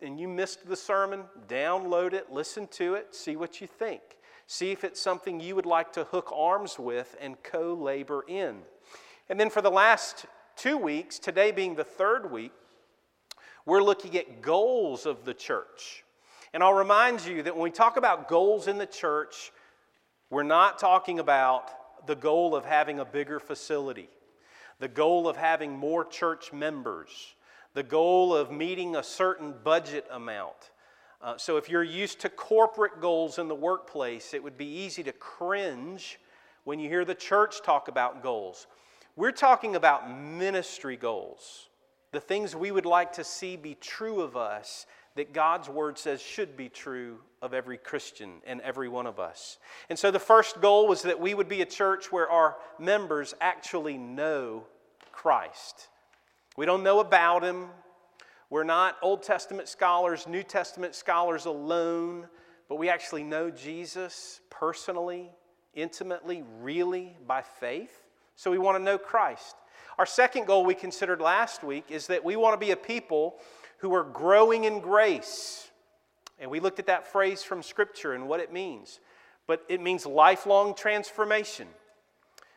and 0.00 0.18
you 0.18 0.28
missed 0.28 0.66
the 0.66 0.76
sermon, 0.76 1.24
download 1.46 2.14
it, 2.14 2.32
listen 2.32 2.68
to 2.68 2.94
it, 2.94 3.14
see 3.14 3.36
what 3.36 3.60
you 3.60 3.66
think. 3.66 4.00
See 4.46 4.72
if 4.72 4.82
it's 4.82 4.98
something 4.98 5.40
you 5.40 5.54
would 5.56 5.66
like 5.66 5.92
to 5.92 6.04
hook 6.04 6.32
arms 6.34 6.78
with 6.78 7.16
and 7.20 7.36
co 7.42 7.74
labor 7.74 8.24
in. 8.26 8.62
And 9.28 9.38
then 9.38 9.50
for 9.50 9.62
the 9.62 9.70
last 9.70 10.26
two 10.56 10.76
weeks, 10.76 11.18
today 11.18 11.52
being 11.52 11.74
the 11.74 11.84
third 11.84 12.30
week, 12.30 12.52
we're 13.64 13.82
looking 13.82 14.16
at 14.16 14.42
goals 14.42 15.06
of 15.06 15.24
the 15.24 15.34
church. 15.34 16.04
And 16.52 16.62
I'll 16.62 16.74
remind 16.74 17.24
you 17.24 17.42
that 17.44 17.54
when 17.54 17.62
we 17.62 17.70
talk 17.70 17.96
about 17.96 18.28
goals 18.28 18.68
in 18.68 18.78
the 18.78 18.86
church, 18.86 19.52
we're 20.28 20.42
not 20.42 20.78
talking 20.78 21.18
about 21.18 22.06
the 22.06 22.16
goal 22.16 22.54
of 22.54 22.64
having 22.64 22.98
a 22.98 23.04
bigger 23.04 23.38
facility, 23.38 24.08
the 24.78 24.88
goal 24.88 25.28
of 25.28 25.36
having 25.36 25.72
more 25.72 26.04
church 26.04 26.52
members, 26.52 27.34
the 27.74 27.82
goal 27.82 28.34
of 28.34 28.50
meeting 28.50 28.96
a 28.96 29.02
certain 29.02 29.54
budget 29.62 30.06
amount. 30.10 30.70
Uh, 31.22 31.36
so, 31.36 31.56
if 31.56 31.68
you're 31.68 31.84
used 31.84 32.20
to 32.20 32.28
corporate 32.28 33.00
goals 33.00 33.38
in 33.38 33.46
the 33.46 33.54
workplace, 33.54 34.34
it 34.34 34.42
would 34.42 34.58
be 34.58 34.66
easy 34.66 35.04
to 35.04 35.12
cringe 35.12 36.18
when 36.64 36.80
you 36.80 36.88
hear 36.88 37.04
the 37.04 37.14
church 37.14 37.62
talk 37.62 37.86
about 37.86 38.22
goals. 38.22 38.66
We're 39.14 39.32
talking 39.32 39.76
about 39.76 40.10
ministry 40.10 40.96
goals, 40.96 41.68
the 42.12 42.20
things 42.20 42.56
we 42.56 42.70
would 42.70 42.86
like 42.86 43.12
to 43.14 43.24
see 43.24 43.56
be 43.56 43.74
true 43.74 44.22
of 44.22 44.36
us 44.36 44.86
that 45.16 45.34
God's 45.34 45.68
word 45.68 45.98
says 45.98 46.22
should 46.22 46.56
be 46.56 46.70
true 46.70 47.18
of 47.42 47.52
every 47.52 47.76
Christian 47.76 48.40
and 48.46 48.62
every 48.62 48.88
one 48.88 49.06
of 49.06 49.20
us. 49.20 49.58
And 49.90 49.98
so 49.98 50.10
the 50.10 50.18
first 50.18 50.62
goal 50.62 50.88
was 50.88 51.02
that 51.02 51.20
we 51.20 51.34
would 51.34 51.48
be 51.48 51.60
a 51.60 51.66
church 51.66 52.10
where 52.10 52.30
our 52.30 52.56
members 52.78 53.34
actually 53.40 53.98
know 53.98 54.64
Christ. 55.10 55.88
We 56.56 56.64
don't 56.64 56.82
know 56.82 57.00
about 57.00 57.42
him. 57.42 57.66
We're 58.48 58.64
not 58.64 58.96
Old 59.02 59.22
Testament 59.22 59.68
scholars, 59.68 60.26
New 60.26 60.42
Testament 60.42 60.94
scholars 60.94 61.44
alone, 61.44 62.28
but 62.68 62.76
we 62.76 62.88
actually 62.88 63.24
know 63.24 63.50
Jesus 63.50 64.40
personally, 64.48 65.30
intimately, 65.74 66.44
really 66.60 67.16
by 67.26 67.42
faith. 67.42 68.01
So 68.42 68.50
we 68.50 68.58
want 68.58 68.76
to 68.76 68.82
know 68.82 68.98
Christ. 68.98 69.54
Our 69.98 70.04
second 70.04 70.48
goal 70.48 70.64
we 70.64 70.74
considered 70.74 71.20
last 71.20 71.62
week 71.62 71.84
is 71.90 72.08
that 72.08 72.24
we 72.24 72.34
want 72.34 72.54
to 72.54 72.66
be 72.66 72.72
a 72.72 72.76
people 72.76 73.36
who 73.78 73.94
are 73.94 74.02
growing 74.02 74.64
in 74.64 74.80
grace. 74.80 75.70
And 76.40 76.50
we 76.50 76.58
looked 76.58 76.80
at 76.80 76.86
that 76.86 77.06
phrase 77.06 77.44
from 77.44 77.62
Scripture 77.62 78.14
and 78.14 78.26
what 78.26 78.40
it 78.40 78.52
means. 78.52 78.98
But 79.46 79.64
it 79.68 79.80
means 79.80 80.06
lifelong 80.06 80.74
transformation. 80.74 81.68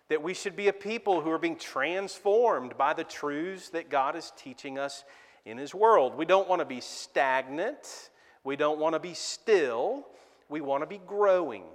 That 0.09 0.23
we 0.23 0.33
should 0.33 0.55
be 0.55 0.69
a 0.69 0.73
people 0.73 1.21
who 1.21 1.29
are 1.29 1.37
being 1.37 1.55
transformed 1.55 2.75
by 2.79 2.93
the 2.93 3.03
truths 3.03 3.69
that 3.69 3.87
God 3.87 4.15
is 4.15 4.33
teaching 4.35 4.79
us 4.79 5.03
in 5.45 5.59
His 5.59 5.75
world. 5.75 6.15
We 6.15 6.25
don't 6.25 6.49
want 6.49 6.61
to 6.61 6.65
be 6.65 6.81
stagnant. 6.81 8.09
We 8.43 8.55
don't 8.55 8.79
want 8.79 8.93
to 8.93 8.99
be 8.99 9.13
still. 9.13 10.07
We 10.49 10.61
want 10.61 10.81
to 10.81 10.87
be 10.87 10.99
growing. 11.05 11.65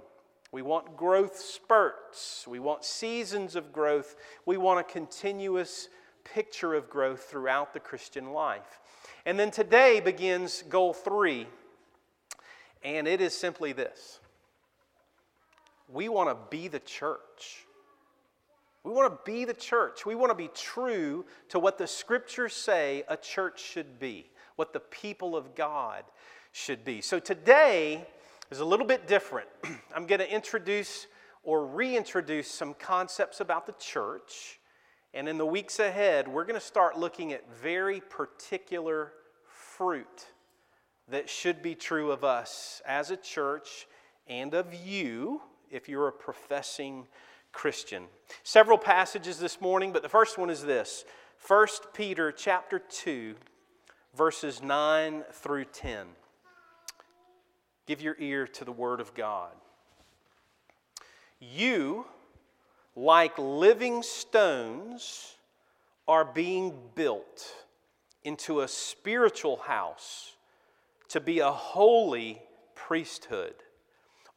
We 0.51 0.61
want 0.61 0.97
growth 0.97 1.37
spurts. 1.37 2.45
We 2.47 2.59
want 2.59 2.83
seasons 2.83 3.55
of 3.55 3.71
growth. 3.71 4.15
We 4.45 4.57
want 4.57 4.79
a 4.79 4.83
continuous 4.83 5.87
picture 6.23 6.73
of 6.73 6.89
growth 6.89 7.23
throughout 7.23 7.73
the 7.73 7.79
Christian 7.79 8.31
life. 8.31 8.79
And 9.25 9.39
then 9.39 9.51
today 9.51 9.99
begins 9.99 10.63
goal 10.69 10.93
three, 10.93 11.47
and 12.83 13.07
it 13.07 13.21
is 13.21 13.37
simply 13.37 13.71
this 13.71 14.19
we 15.87 16.09
want 16.09 16.29
to 16.29 16.37
be 16.49 16.67
the 16.67 16.79
church. 16.79 17.65
We 18.83 18.91
want 18.91 19.13
to 19.13 19.31
be 19.31 19.45
the 19.45 19.53
church. 19.53 20.05
We 20.05 20.15
want 20.15 20.31
to 20.31 20.35
be 20.35 20.49
true 20.55 21.25
to 21.49 21.59
what 21.59 21.77
the 21.77 21.85
scriptures 21.85 22.53
say 22.53 23.03
a 23.07 23.17
church 23.17 23.61
should 23.61 23.99
be, 23.99 24.31
what 24.55 24.73
the 24.73 24.79
people 24.79 25.35
of 25.35 25.53
God 25.53 26.03
should 26.51 26.83
be. 26.83 27.01
So 27.01 27.19
today 27.19 28.07
is 28.51 28.59
a 28.59 28.65
little 28.65 28.85
bit 28.85 29.07
different. 29.07 29.47
I'm 29.95 30.05
going 30.05 30.19
to 30.19 30.31
introduce 30.31 31.07
or 31.43 31.65
reintroduce 31.65 32.49
some 32.49 32.75
concepts 32.75 33.39
about 33.39 33.65
the 33.65 33.73
church 33.73 34.59
and 35.13 35.27
in 35.27 35.37
the 35.37 35.45
weeks 35.45 35.79
ahead, 35.79 36.27
we're 36.27 36.45
going 36.45 36.59
to 36.59 36.65
start 36.65 36.97
looking 36.97 37.33
at 37.33 37.43
very 37.53 37.99
particular 37.99 39.11
fruit 39.45 40.27
that 41.09 41.29
should 41.29 41.61
be 41.61 41.75
true 41.75 42.11
of 42.11 42.23
us 42.23 42.81
as 42.85 43.11
a 43.11 43.17
church 43.17 43.87
and 44.27 44.53
of 44.53 44.73
you 44.73 45.41
if 45.69 45.89
you're 45.89 46.07
a 46.07 46.13
professing 46.13 47.07
Christian. 47.51 48.05
Several 48.43 48.77
passages 48.77 49.37
this 49.37 49.59
morning, 49.59 49.91
but 49.91 50.01
the 50.01 50.09
first 50.09 50.37
one 50.37 50.49
is 50.49 50.63
this 50.63 51.03
1 51.45 51.67
Peter 51.93 52.31
chapter 52.31 52.79
2 52.79 53.35
verses 54.15 54.63
9 54.63 55.23
through 55.33 55.65
10. 55.65 56.07
Give 57.91 58.01
your 58.01 58.15
ear 58.19 58.47
to 58.47 58.63
the 58.63 58.71
word 58.71 59.01
of 59.01 59.13
God. 59.13 59.51
You 61.41 62.05
like 62.95 63.37
living 63.37 64.01
stones, 64.01 65.35
are 66.07 66.23
being 66.23 66.73
built 66.95 67.53
into 68.23 68.61
a 68.61 68.67
spiritual 68.69 69.57
house 69.57 70.37
to 71.09 71.19
be 71.19 71.39
a 71.39 71.51
holy 71.51 72.41
priesthood, 72.75 73.55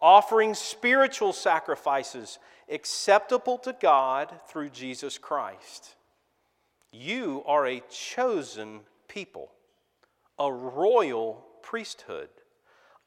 offering 0.01 0.55
spiritual 0.55 1.33
sacrifices 1.33 2.41
acceptable 2.69 3.59
to 3.59 3.77
God 3.81 4.35
through 4.49 4.71
Jesus 4.71 5.17
Christ. 5.17 5.95
You 6.91 7.45
are 7.47 7.69
a 7.69 7.85
chosen 7.89 8.81
people, 9.07 9.53
a 10.41 10.53
royal 10.53 11.47
priesthood, 11.63 12.31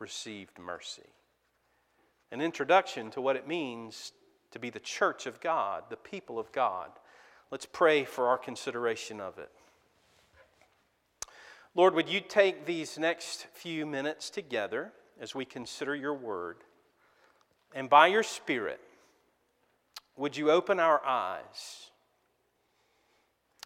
received 0.00 0.58
mercy. 0.58 1.08
An 2.32 2.40
introduction 2.40 3.10
to 3.12 3.20
what 3.20 3.36
it 3.36 3.46
means 3.46 4.12
to 4.50 4.58
be 4.58 4.70
the 4.70 4.80
church 4.80 5.26
of 5.26 5.40
God, 5.40 5.84
the 5.90 5.96
people 5.96 6.38
of 6.38 6.50
God. 6.52 6.90
Let's 7.50 7.66
pray 7.66 8.04
for 8.04 8.26
our 8.28 8.38
consideration 8.38 9.20
of 9.20 9.38
it. 9.38 9.50
Lord, 11.74 11.94
would 11.94 12.08
you 12.08 12.20
take 12.20 12.66
these 12.66 12.98
next 12.98 13.46
few 13.52 13.86
minutes 13.86 14.30
together 14.30 14.92
as 15.20 15.34
we 15.34 15.44
consider 15.44 15.94
your 15.94 16.14
word? 16.14 16.56
And 17.74 17.88
by 17.88 18.08
your 18.08 18.24
Spirit, 18.24 18.80
would 20.16 20.36
you 20.36 20.50
open 20.50 20.80
our 20.80 21.04
eyes? 21.04 21.90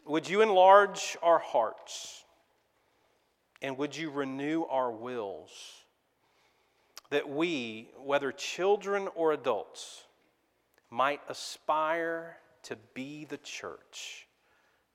Would 0.06 0.28
you 0.28 0.42
enlarge 0.42 1.16
our 1.22 1.38
hearts? 1.38 2.24
And 3.62 3.78
would 3.78 3.96
you 3.96 4.10
renew 4.10 4.64
our 4.64 4.90
wills? 4.90 5.83
That 7.10 7.28
we, 7.28 7.90
whether 7.98 8.32
children 8.32 9.08
or 9.14 9.32
adults, 9.32 10.04
might 10.90 11.20
aspire 11.28 12.36
to 12.62 12.76
be 12.94 13.24
the 13.24 13.36
church. 13.38 14.26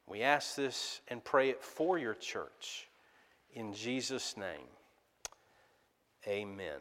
We 0.07 0.21
ask 0.21 0.55
this 0.55 1.01
and 1.07 1.23
pray 1.23 1.49
it 1.49 1.63
for 1.63 1.97
your 1.97 2.15
church. 2.15 2.87
In 3.53 3.73
Jesus' 3.73 4.37
name, 4.37 4.67
amen. 6.27 6.79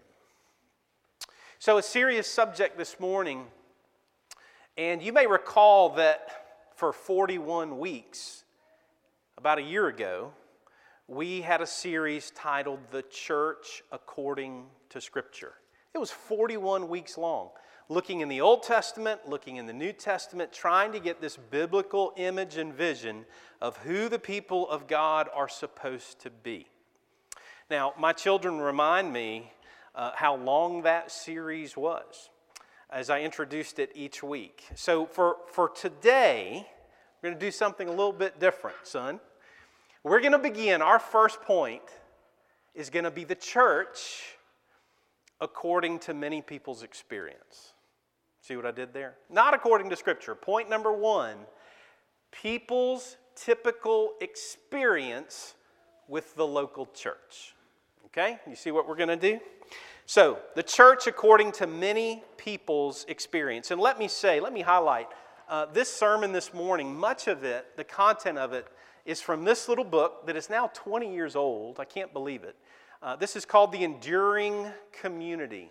So, 1.59 1.79
a 1.79 1.83
serious 1.83 2.31
subject 2.31 2.79
this 2.79 3.01
morning, 3.01 3.47
and 4.77 5.03
you 5.03 5.13
may 5.13 5.27
recall 5.27 5.91
that 5.97 6.71
for 6.77 6.93
41 6.93 7.79
weeks, 7.79 8.45
about 9.37 9.59
a 9.59 9.63
year 9.63 9.89
ago, 9.89 10.33
we 11.09 11.41
had 11.41 11.63
a 11.63 11.67
series 11.67 12.31
titled 12.33 12.81
The 12.91 13.01
Church 13.03 13.83
According 13.91 14.67
to 14.91 15.01
Scripture. 15.01 15.55
It 15.95 15.99
was 15.99 16.11
41 16.11 16.89
weeks 16.89 17.17
long 17.17 17.49
looking 17.89 18.21
in 18.21 18.29
the 18.29 18.43
Old 18.43 18.63
Testament, 18.63 19.27
looking 19.27 19.57
in 19.57 19.65
the 19.65 19.73
New 19.73 19.95
Testament, 19.95 20.53
trying 20.53 20.93
to 20.93 21.01
get 21.01 21.23
this 21.23 21.39
biblical 21.39 22.13
image 22.19 22.59
and 22.59 22.75
vision 22.75 23.25
of 23.63 23.79
who 23.79 24.11
the 24.11 24.19
people 24.19 24.69
of 24.69 24.87
God 24.87 25.31
are 25.35 25.49
supposed 25.49 26.21
to 26.21 26.29
be. 26.29 26.67
Now, 27.71 27.95
my 27.99 28.13
children 28.13 28.59
remind 28.59 29.11
me 29.11 29.51
uh, 29.95 30.11
how 30.15 30.37
long 30.37 30.83
that 30.83 31.11
series 31.11 31.79
was. 31.79 32.29
as 32.91 33.09
I 33.09 33.23
introduced 33.23 33.79
it 33.79 33.91
each 33.95 34.23
week. 34.23 34.67
So 34.75 35.07
for, 35.07 35.37
for 35.53 35.71
today, 35.71 36.67
we're 37.23 37.31
going 37.31 37.41
to 37.41 37.47
do 37.47 37.51
something 37.51 37.89
a 37.89 37.91
little 37.91 38.13
bit 38.13 38.39
different, 38.39 38.77
son. 38.83 39.21
We're 40.09 40.21
going 40.21 40.33
to 40.33 40.39
begin, 40.39 40.81
our 40.81 40.99
first 40.99 41.43
point 41.43 41.83
is 42.75 42.89
going 42.89 43.05
to 43.05 43.11
be 43.11 43.25
the 43.25 43.35
church 43.35 44.39
according 45.39 45.99
to 45.99 46.15
many 46.15 46.41
people's 46.41 46.83
experience. 46.83 47.75
See 48.41 48.57
what 48.57 48.65
I 48.65 48.71
did 48.71 48.95
there? 48.95 49.17
Not 49.29 49.53
according 49.53 49.91
to 49.91 49.97
Scripture. 49.97 50.35
Point 50.35 50.71
number 50.71 50.91
one 50.91 51.37
people's 52.33 53.19
typical 53.37 54.13
experience 54.23 55.55
with 56.09 56.35
the 56.37 56.47
local 56.47 56.87
church. 56.87 57.55
Okay? 58.07 58.39
You 58.49 58.57
see 58.57 58.71
what 58.71 58.89
we're 58.89 58.97
going 58.97 59.09
to 59.11 59.17
do? 59.17 59.39
So, 60.07 60.39
the 60.55 60.63
church 60.63 61.07
according 61.07 61.53
to 61.53 61.67
many 61.67 62.23
people's 62.39 63.05
experience. 63.09 63.71
And 63.71 63.79
let 63.79 63.99
me 63.99 64.09
say, 64.09 64.41
let 64.41 64.55
me 64.55 64.63
highlight 64.63 65.09
uh, 65.51 65.67
this 65.67 65.93
sermon 65.93 66.33
this 66.33 66.55
morning, 66.55 66.97
much 66.97 67.29
of 67.29 67.45
it, 67.45 67.77
the 67.77 67.85
content 67.85 68.39
of 68.39 68.55
it, 68.55 68.69
is 69.09 69.23
from 69.23 69.43
this 69.43 69.71
little 69.71 69.87
book 69.87 70.27
that 70.27 70.37
is 70.37 70.51
now 70.51 70.71
20 70.75 71.15
years 71.15 71.35
old. 71.35 71.81
I 71.81 71.87
can't 71.87 72.13
believe 72.13 72.45
it. 72.45 72.55
Uh, 73.03 73.17
this 73.17 73.37
is 73.37 73.47
called 73.47 73.73
The 73.73 73.83
Enduring 73.83 74.67
Community, 74.93 75.71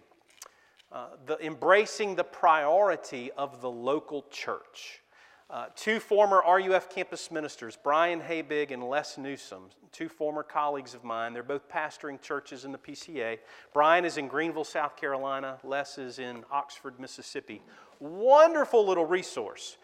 uh, 0.92 1.10
the, 1.28 1.38
embracing 1.46 2.16
the 2.16 2.24
priority 2.24 3.30
of 3.38 3.62
the 3.62 3.70
local 3.70 4.26
church. 4.32 5.04
Uh, 5.52 5.68
two 5.76 6.00
former 6.00 6.42
RUF 6.48 6.90
campus 6.90 7.30
ministers, 7.30 7.78
Brian 7.82 8.20
Habig 8.20 8.72
and 8.72 8.84
Les 8.84 9.20
Newsom, 9.20 9.70
two 9.92 10.10
former 10.10 10.42
colleagues 10.42 10.96
of 10.96 11.04
mine. 11.04 11.32
They're 11.32 11.44
both 11.44 11.70
pastoring 11.70 12.20
churches 12.20 12.66
in 12.66 12.72
the 12.72 12.80
PCA. 12.80 13.38
Brian 13.72 14.04
is 14.04 14.18
in 14.18 14.28
Greenville, 14.28 14.64
South 14.64 14.98
Carolina. 14.98 15.60
Les 15.64 16.00
is 16.00 16.18
in 16.18 16.44
Oxford, 16.52 17.00
Mississippi. 17.00 17.62
Wonderful 18.00 18.86
little 18.86 19.06
resource. 19.06 19.78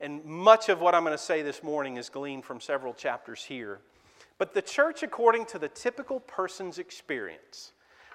And 0.00 0.24
much 0.24 0.68
of 0.68 0.80
what 0.80 0.94
I'm 0.94 1.04
going 1.04 1.16
to 1.16 1.22
say 1.22 1.42
this 1.42 1.62
morning 1.62 1.96
is 1.96 2.08
gleaned 2.08 2.44
from 2.44 2.60
several 2.60 2.94
chapters 2.94 3.44
here. 3.44 3.80
But 4.38 4.54
the 4.54 4.62
church, 4.62 5.02
according 5.02 5.46
to 5.46 5.58
the 5.58 5.68
typical 5.68 6.20
person's 6.20 6.78
experience, 6.78 7.72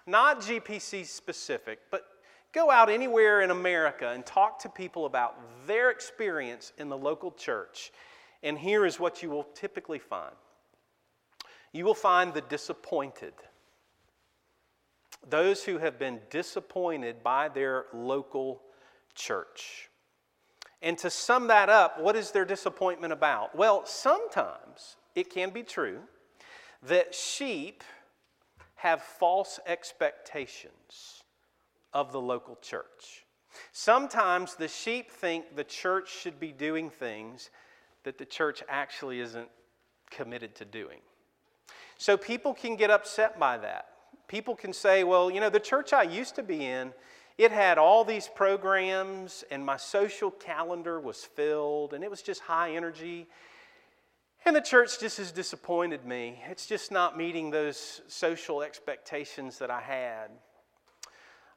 not 0.08 0.42
GPC 0.42 1.06
specific, 1.06 1.80
but 1.92 2.08
Go 2.56 2.72
out 2.72 2.90
anywhere 2.90 3.42
in 3.42 3.52
America 3.52 4.12
and 4.12 4.26
talk 4.26 4.60
to 4.60 4.70
people 4.70 5.06
about 5.06 5.36
their 5.68 5.90
experience 5.90 6.72
in 6.78 6.88
the 6.88 6.98
local 6.98 7.32
church, 7.32 7.92
and 8.44 8.58
here 8.58 8.86
is 8.86 8.98
what 8.98 9.22
you 9.22 9.30
will 9.30 9.44
typically 9.54 10.00
find 10.00 10.34
you 11.74 11.84
will 11.84 11.94
find 11.94 12.34
the 12.34 12.40
disappointed. 12.40 13.34
Those 15.30 15.66
who 15.66 15.78
have 15.80 16.00
been 16.00 16.22
disappointed 16.30 17.22
by 17.22 17.50
their 17.50 17.88
local 17.94 18.62
church. 19.14 19.90
And 20.86 21.00
to 21.00 21.10
sum 21.10 21.48
that 21.48 21.68
up, 21.68 22.00
what 22.00 22.16
is 22.16 22.30
their 22.30 22.46
disappointment 22.46 23.12
about? 23.12 23.56
Well, 23.56 23.88
sometimes 23.88 24.98
it 25.16 25.32
can 25.32 25.50
be 25.50 25.64
true 25.64 25.98
that 26.84 27.16
sheep 27.16 27.84
have 28.76 29.02
false 29.02 29.60
expectations 29.66 31.24
of 31.92 32.12
the 32.12 32.22
local 32.22 32.56
church. 32.62 33.26
Sometimes 33.72 34.54
the 34.54 34.68
sheep 34.68 35.10
think 35.10 35.56
the 35.56 35.64
church 35.64 36.14
should 36.14 36.40
be 36.40 36.52
doing 36.52 36.92
things 36.92 37.50
that 38.04 38.20
the 38.20 38.26
church 38.26 38.62
actually 38.70 39.22
isn't 39.22 39.50
committed 40.12 40.54
to 40.54 40.66
doing. 40.66 41.00
So 41.98 42.16
people 42.16 42.54
can 42.54 42.76
get 42.76 42.92
upset 42.92 43.40
by 43.40 43.58
that. 43.58 43.88
People 44.28 44.56
can 44.56 44.72
say, 44.72 45.04
well, 45.04 45.32
you 45.32 45.40
know, 45.40 45.50
the 45.50 45.60
church 45.60 45.94
I 45.94 46.04
used 46.04 46.36
to 46.36 46.44
be 46.44 46.64
in, 46.64 46.94
it 47.38 47.52
had 47.52 47.78
all 47.78 48.06
these 48.06 48.28
programs, 48.28 49.44
and 49.52 49.66
my 49.66 49.78
social 49.78 50.32
calendar 50.32 51.00
was 51.00 51.24
filled, 51.24 51.94
and 51.94 52.04
it 52.04 52.10
was 52.10 52.22
just 52.22 52.42
high 52.42 52.76
energy. 52.76 53.28
And 54.46 54.56
the 54.56 54.62
church 54.62 55.00
just 55.00 55.18
has 55.18 55.32
disappointed 55.32 56.06
me. 56.06 56.42
It's 56.50 56.68
just 56.68 56.92
not 56.92 57.18
meeting 57.18 57.50
those 57.50 58.02
social 58.08 58.62
expectations 58.62 59.58
that 59.58 59.72
I 59.72 59.82
had. 59.82 60.30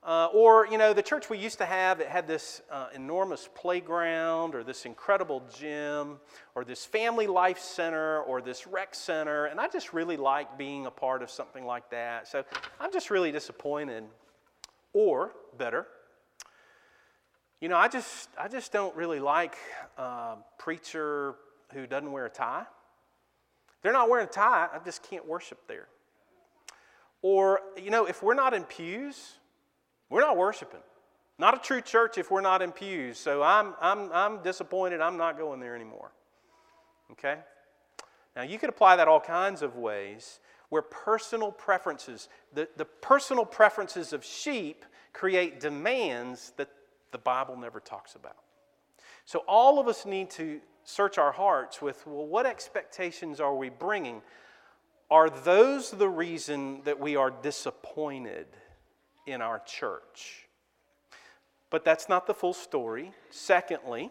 Uh, 0.02 0.28
or, 0.32 0.66
you 0.68 0.78
know, 0.78 0.92
the 0.94 1.02
church 1.02 1.28
we 1.28 1.36
used 1.36 1.58
to 1.58 1.66
have, 1.66 2.00
it 2.00 2.06
had 2.06 2.26
this 2.26 2.62
uh, 2.70 2.86
enormous 2.94 3.48
playground 3.54 4.54
or 4.54 4.64
this 4.64 4.86
incredible 4.86 5.42
gym 5.54 6.18
or 6.54 6.64
this 6.64 6.86
family 6.86 7.26
life 7.26 7.58
center 7.58 8.22
or 8.22 8.40
this 8.40 8.66
rec 8.66 8.94
center, 8.94 9.46
and 9.46 9.60
I 9.60 9.68
just 9.68 9.92
really 9.92 10.16
like 10.16 10.56
being 10.56 10.86
a 10.86 10.90
part 10.90 11.22
of 11.22 11.30
something 11.30 11.66
like 11.66 11.90
that. 11.90 12.26
So 12.26 12.44
I'm 12.80 12.92
just 12.92 13.10
really 13.10 13.32
disappointed. 13.32 14.04
Or, 14.92 15.32
better, 15.56 15.86
you 17.60 17.68
know, 17.68 17.76
I 17.76 17.88
just, 17.88 18.28
I 18.38 18.48
just 18.48 18.72
don't 18.72 18.94
really 18.94 19.20
like 19.20 19.56
a 19.96 20.02
uh, 20.02 20.34
preacher 20.58 21.34
who 21.72 21.86
doesn't 21.86 22.10
wear 22.10 22.26
a 22.26 22.30
tie. 22.30 22.64
they're 23.82 23.92
not 23.92 24.08
wearing 24.08 24.26
a 24.26 24.30
tie, 24.30 24.68
I 24.72 24.78
just 24.84 25.02
can't 25.02 25.26
worship 25.26 25.58
there. 25.66 25.88
Or, 27.20 27.60
you 27.76 27.90
know, 27.90 28.06
if 28.06 28.22
we're 28.22 28.34
not 28.34 28.54
in 28.54 28.62
pews, 28.64 29.34
we're 30.08 30.20
not 30.20 30.36
worshiping. 30.36 30.80
Not 31.38 31.54
a 31.54 31.58
true 31.58 31.80
church 31.80 32.16
if 32.16 32.30
we're 32.30 32.40
not 32.40 32.62
in 32.62 32.72
pews. 32.72 33.18
So 33.18 33.42
I'm, 33.42 33.74
I'm, 33.80 34.10
I'm 34.12 34.42
disappointed. 34.42 35.00
I'm 35.00 35.16
not 35.16 35.36
going 35.36 35.60
there 35.60 35.74
anymore. 35.74 36.12
Okay? 37.12 37.36
Now, 38.36 38.42
you 38.42 38.58
could 38.58 38.68
apply 38.68 38.96
that 38.96 39.08
all 39.08 39.20
kinds 39.20 39.62
of 39.62 39.76
ways 39.76 40.40
where 40.68 40.82
personal 40.82 41.50
preferences, 41.50 42.28
the, 42.52 42.68
the 42.76 42.84
personal 42.84 43.44
preferences 43.44 44.12
of 44.12 44.24
sheep 44.24 44.84
create 45.12 45.60
demands 45.60 46.52
that 46.56 46.68
the 47.10 47.18
Bible 47.18 47.56
never 47.56 47.80
talks 47.80 48.14
about. 48.14 48.36
So, 49.24 49.40
all 49.46 49.78
of 49.78 49.88
us 49.88 50.06
need 50.06 50.30
to 50.30 50.60
search 50.84 51.18
our 51.18 51.32
hearts 51.32 51.82
with 51.82 52.06
well, 52.06 52.26
what 52.26 52.46
expectations 52.46 53.40
are 53.40 53.54
we 53.54 53.68
bringing? 53.68 54.22
Are 55.10 55.30
those 55.30 55.90
the 55.90 56.08
reason 56.08 56.82
that 56.84 57.00
we 57.00 57.16
are 57.16 57.30
disappointed? 57.30 58.46
in 59.28 59.42
our 59.42 59.60
church. 59.60 60.48
But 61.70 61.84
that's 61.84 62.08
not 62.08 62.26
the 62.26 62.34
full 62.34 62.54
story. 62.54 63.12
Secondly, 63.30 64.10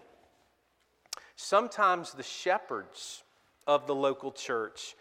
sometimes 1.36 2.14
the 2.14 2.24
shepherds 2.24 3.24
of 3.66 3.88
the 3.88 3.96
local 3.96 4.32
church 4.32 4.96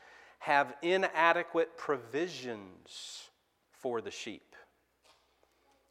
have 0.46 0.76
inadequate 0.80 1.76
provisions 1.76 3.30
for 3.72 4.00
the 4.00 4.12
sheep. 4.12 4.54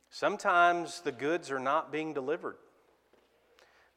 Sometimes 0.10 1.02
the 1.02 1.12
goods 1.12 1.52
are 1.52 1.60
not 1.60 1.92
being 1.92 2.14
delivered. 2.14 2.56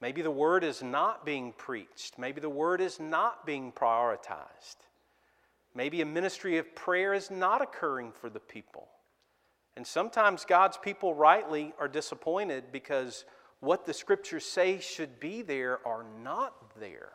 Maybe 0.01 0.21
the 0.21 0.33
word 0.33 0.65
is 0.65 0.83
not 0.83 1.25
being 1.25 1.53
preached. 1.57 2.19
Maybe 2.19 2.41
the 2.41 2.49
word 2.49 2.81
is 2.81 2.99
not 2.99 3.47
being 3.47 3.71
prioritized. 3.71 4.79
Maybe 5.77 6.01
a 6.01 6.07
ministry 6.07 6.59
of 6.59 6.75
prayer 6.75 7.15
is 7.15 7.31
not 7.31 7.63
occurring 7.63 8.11
for 8.11 8.29
the 8.29 8.41
people. 8.41 8.89
And 9.77 9.87
sometimes 9.87 10.45
God's 10.45 10.77
people 10.77 11.15
rightly 11.15 11.73
are 11.79 11.87
disappointed 11.87 12.73
because 12.73 13.25
what 13.61 13.87
the 13.87 13.95
scriptures 13.95 14.45
say 14.45 14.81
should 14.81 15.21
be 15.21 15.43
there 15.43 15.79
are 15.87 16.05
not 16.25 16.81
there. 16.81 17.13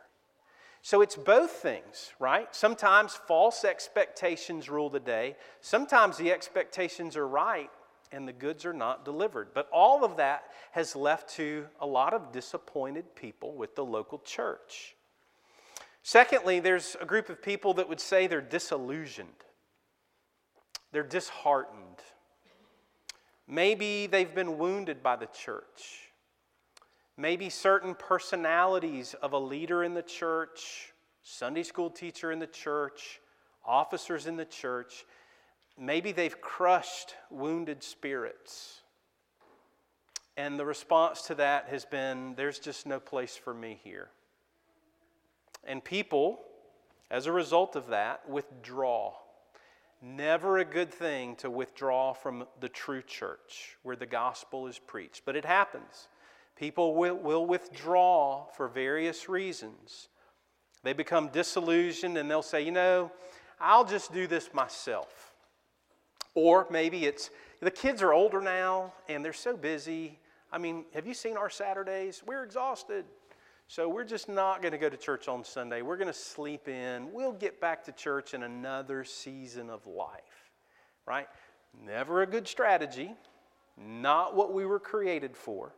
So 0.83 1.01
it's 1.01 1.15
both 1.15 1.51
things, 1.51 2.11
right? 2.19 2.53
Sometimes 2.53 3.13
false 3.13 3.63
expectations 3.63 4.69
rule 4.69 4.89
the 4.89 4.99
day. 4.99 5.37
Sometimes 5.61 6.17
the 6.17 6.29
expectations 6.29 7.15
are 7.15 7.27
right 7.27 7.69
and 8.11 8.27
the 8.27 8.33
goods 8.33 8.65
are 8.65 8.73
not 8.73 9.05
delivered. 9.05 9.53
But 9.53 9.69
all 9.71 10.03
of 10.03 10.17
that 10.17 10.43
has 10.71 10.93
left 10.93 11.29
to 11.35 11.67
a 11.79 11.87
lot 11.87 12.13
of 12.13 12.33
disappointed 12.33 13.15
people 13.15 13.55
with 13.55 13.75
the 13.75 13.85
local 13.85 14.19
church. 14.19 14.97
Secondly, 16.03 16.59
there's 16.59 16.97
a 16.99 17.05
group 17.05 17.29
of 17.29 17.41
people 17.41 17.73
that 17.75 17.87
would 17.87 18.01
say 18.01 18.27
they're 18.27 18.41
disillusioned, 18.41 19.29
they're 20.91 21.01
disheartened. 21.01 21.79
Maybe 23.47 24.07
they've 24.07 24.35
been 24.35 24.57
wounded 24.57 25.01
by 25.01 25.15
the 25.15 25.27
church. 25.27 26.12
Maybe 27.15 27.49
certain 27.49 27.93
personalities 27.93 29.13
of 29.21 29.33
a 29.33 29.39
leader 29.39 29.83
in 29.83 29.93
the 29.93 30.01
church, 30.01 30.93
Sunday 31.21 31.63
school 31.63 31.89
teacher 31.89 32.31
in 32.31 32.39
the 32.39 32.47
church, 32.47 33.21
officers 33.65 34.25
in 34.25 34.35
the 34.35 34.45
church, 34.45 35.05
maybe 35.77 36.11
they've 36.11 36.39
crushed 36.41 37.15
wounded 37.29 37.83
spirits. 37.83 38.81
And 40.35 40.59
the 40.59 40.65
response 40.65 41.21
to 41.23 41.35
that 41.35 41.67
has 41.69 41.85
been 41.85 42.33
there's 42.35 42.59
just 42.59 42.87
no 42.87 42.99
place 42.99 43.37
for 43.37 43.53
me 43.53 43.79
here. 43.83 44.09
And 45.63 45.83
people, 45.83 46.39
as 47.11 47.27
a 47.27 47.31
result 47.31 47.75
of 47.75 47.87
that, 47.87 48.27
withdraw. 48.27 49.13
Never 50.01 50.57
a 50.57 50.65
good 50.65 50.91
thing 50.91 51.35
to 51.37 51.49
withdraw 51.49 52.13
from 52.13 52.45
the 52.59 52.67
true 52.67 53.01
church 53.03 53.77
where 53.83 53.95
the 53.95 54.05
gospel 54.07 54.67
is 54.67 54.79
preached. 54.79 55.21
But 55.25 55.35
it 55.35 55.45
happens. 55.45 56.07
People 56.55 56.95
will, 56.95 57.15
will 57.15 57.45
withdraw 57.45 58.45
for 58.55 58.67
various 58.67 59.27
reasons. 59.27 60.09
They 60.83 60.93
become 60.93 61.29
disillusioned 61.29 62.17
and 62.17 62.29
they'll 62.29 62.41
say, 62.41 62.61
you 62.61 62.71
know, 62.71 63.11
I'll 63.59 63.85
just 63.85 64.13
do 64.13 64.27
this 64.27 64.53
myself. 64.53 65.33
Or 66.35 66.67
maybe 66.69 67.05
it's 67.05 67.29
the 67.61 67.71
kids 67.71 68.01
are 68.01 68.13
older 68.13 68.41
now 68.41 68.93
and 69.07 69.23
they're 69.23 69.33
so 69.33 69.55
busy, 69.55 70.19
I 70.51 70.57
mean, 70.57 70.85
have 70.93 71.07
you 71.07 71.13
seen 71.13 71.37
our 71.37 71.49
Saturdays? 71.49 72.21
We're 72.25 72.43
exhausted. 72.43 73.05
So 73.67 73.89
we're 73.89 74.03
just 74.03 74.29
not 74.29 74.61
going 74.61 74.73
to 74.73 74.77
go 74.77 74.89
to 74.89 74.97
church 74.97 75.27
on 75.27 75.43
Sunday. 75.43 75.81
We're 75.81 75.97
going 75.97 76.07
to 76.07 76.13
sleep 76.13 76.67
in. 76.67 77.11
We'll 77.11 77.31
get 77.31 77.59
back 77.59 77.83
to 77.85 77.91
church 77.91 78.33
in 78.33 78.43
another 78.43 79.03
season 79.03 79.69
of 79.69 79.87
life, 79.87 80.51
right? 81.07 81.27
Never 81.83 82.21
a 82.21 82.27
good 82.27 82.47
strategy, 82.47 83.15
not 83.77 84.35
what 84.35 84.53
we 84.53 84.65
were 84.65 84.79
created 84.79 85.35
for. 85.35 85.73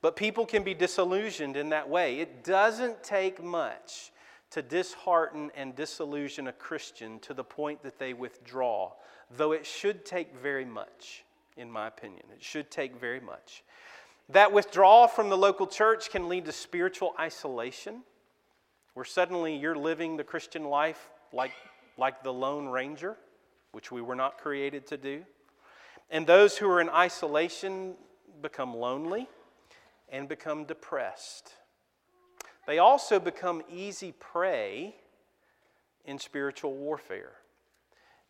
But 0.00 0.16
people 0.16 0.46
can 0.46 0.62
be 0.62 0.74
disillusioned 0.74 1.56
in 1.56 1.70
that 1.70 1.88
way. 1.88 2.20
It 2.20 2.44
doesn't 2.44 3.02
take 3.02 3.42
much 3.42 4.12
to 4.50 4.62
dishearten 4.62 5.50
and 5.56 5.74
disillusion 5.74 6.46
a 6.46 6.52
Christian 6.52 7.18
to 7.20 7.34
the 7.34 7.44
point 7.44 7.82
that 7.82 7.98
they 7.98 8.14
withdraw, 8.14 8.92
though 9.36 9.52
it 9.52 9.66
should 9.66 10.04
take 10.04 10.34
very 10.34 10.64
much, 10.64 11.24
in 11.56 11.70
my 11.70 11.86
opinion. 11.86 12.22
It 12.32 12.42
should 12.42 12.70
take 12.70 12.98
very 12.98 13.20
much. 13.20 13.64
That 14.30 14.52
withdrawal 14.52 15.08
from 15.08 15.30
the 15.30 15.36
local 15.36 15.66
church 15.66 16.10
can 16.10 16.28
lead 16.28 16.44
to 16.46 16.52
spiritual 16.52 17.14
isolation, 17.18 18.02
where 18.94 19.04
suddenly 19.04 19.56
you're 19.56 19.76
living 19.76 20.16
the 20.16 20.24
Christian 20.24 20.64
life 20.64 21.10
like, 21.32 21.52
like 21.96 22.22
the 22.22 22.32
Lone 22.32 22.68
Ranger, 22.68 23.16
which 23.72 23.90
we 23.90 24.00
were 24.00 24.14
not 24.14 24.38
created 24.38 24.86
to 24.88 24.96
do. 24.96 25.24
And 26.10 26.26
those 26.26 26.56
who 26.56 26.70
are 26.70 26.80
in 26.80 26.88
isolation 26.88 27.94
become 28.40 28.74
lonely 28.74 29.28
and 30.10 30.28
become 30.28 30.64
depressed. 30.64 31.52
They 32.66 32.78
also 32.78 33.18
become 33.18 33.62
easy 33.70 34.12
prey 34.12 34.94
in 36.04 36.18
spiritual 36.18 36.74
warfare 36.74 37.32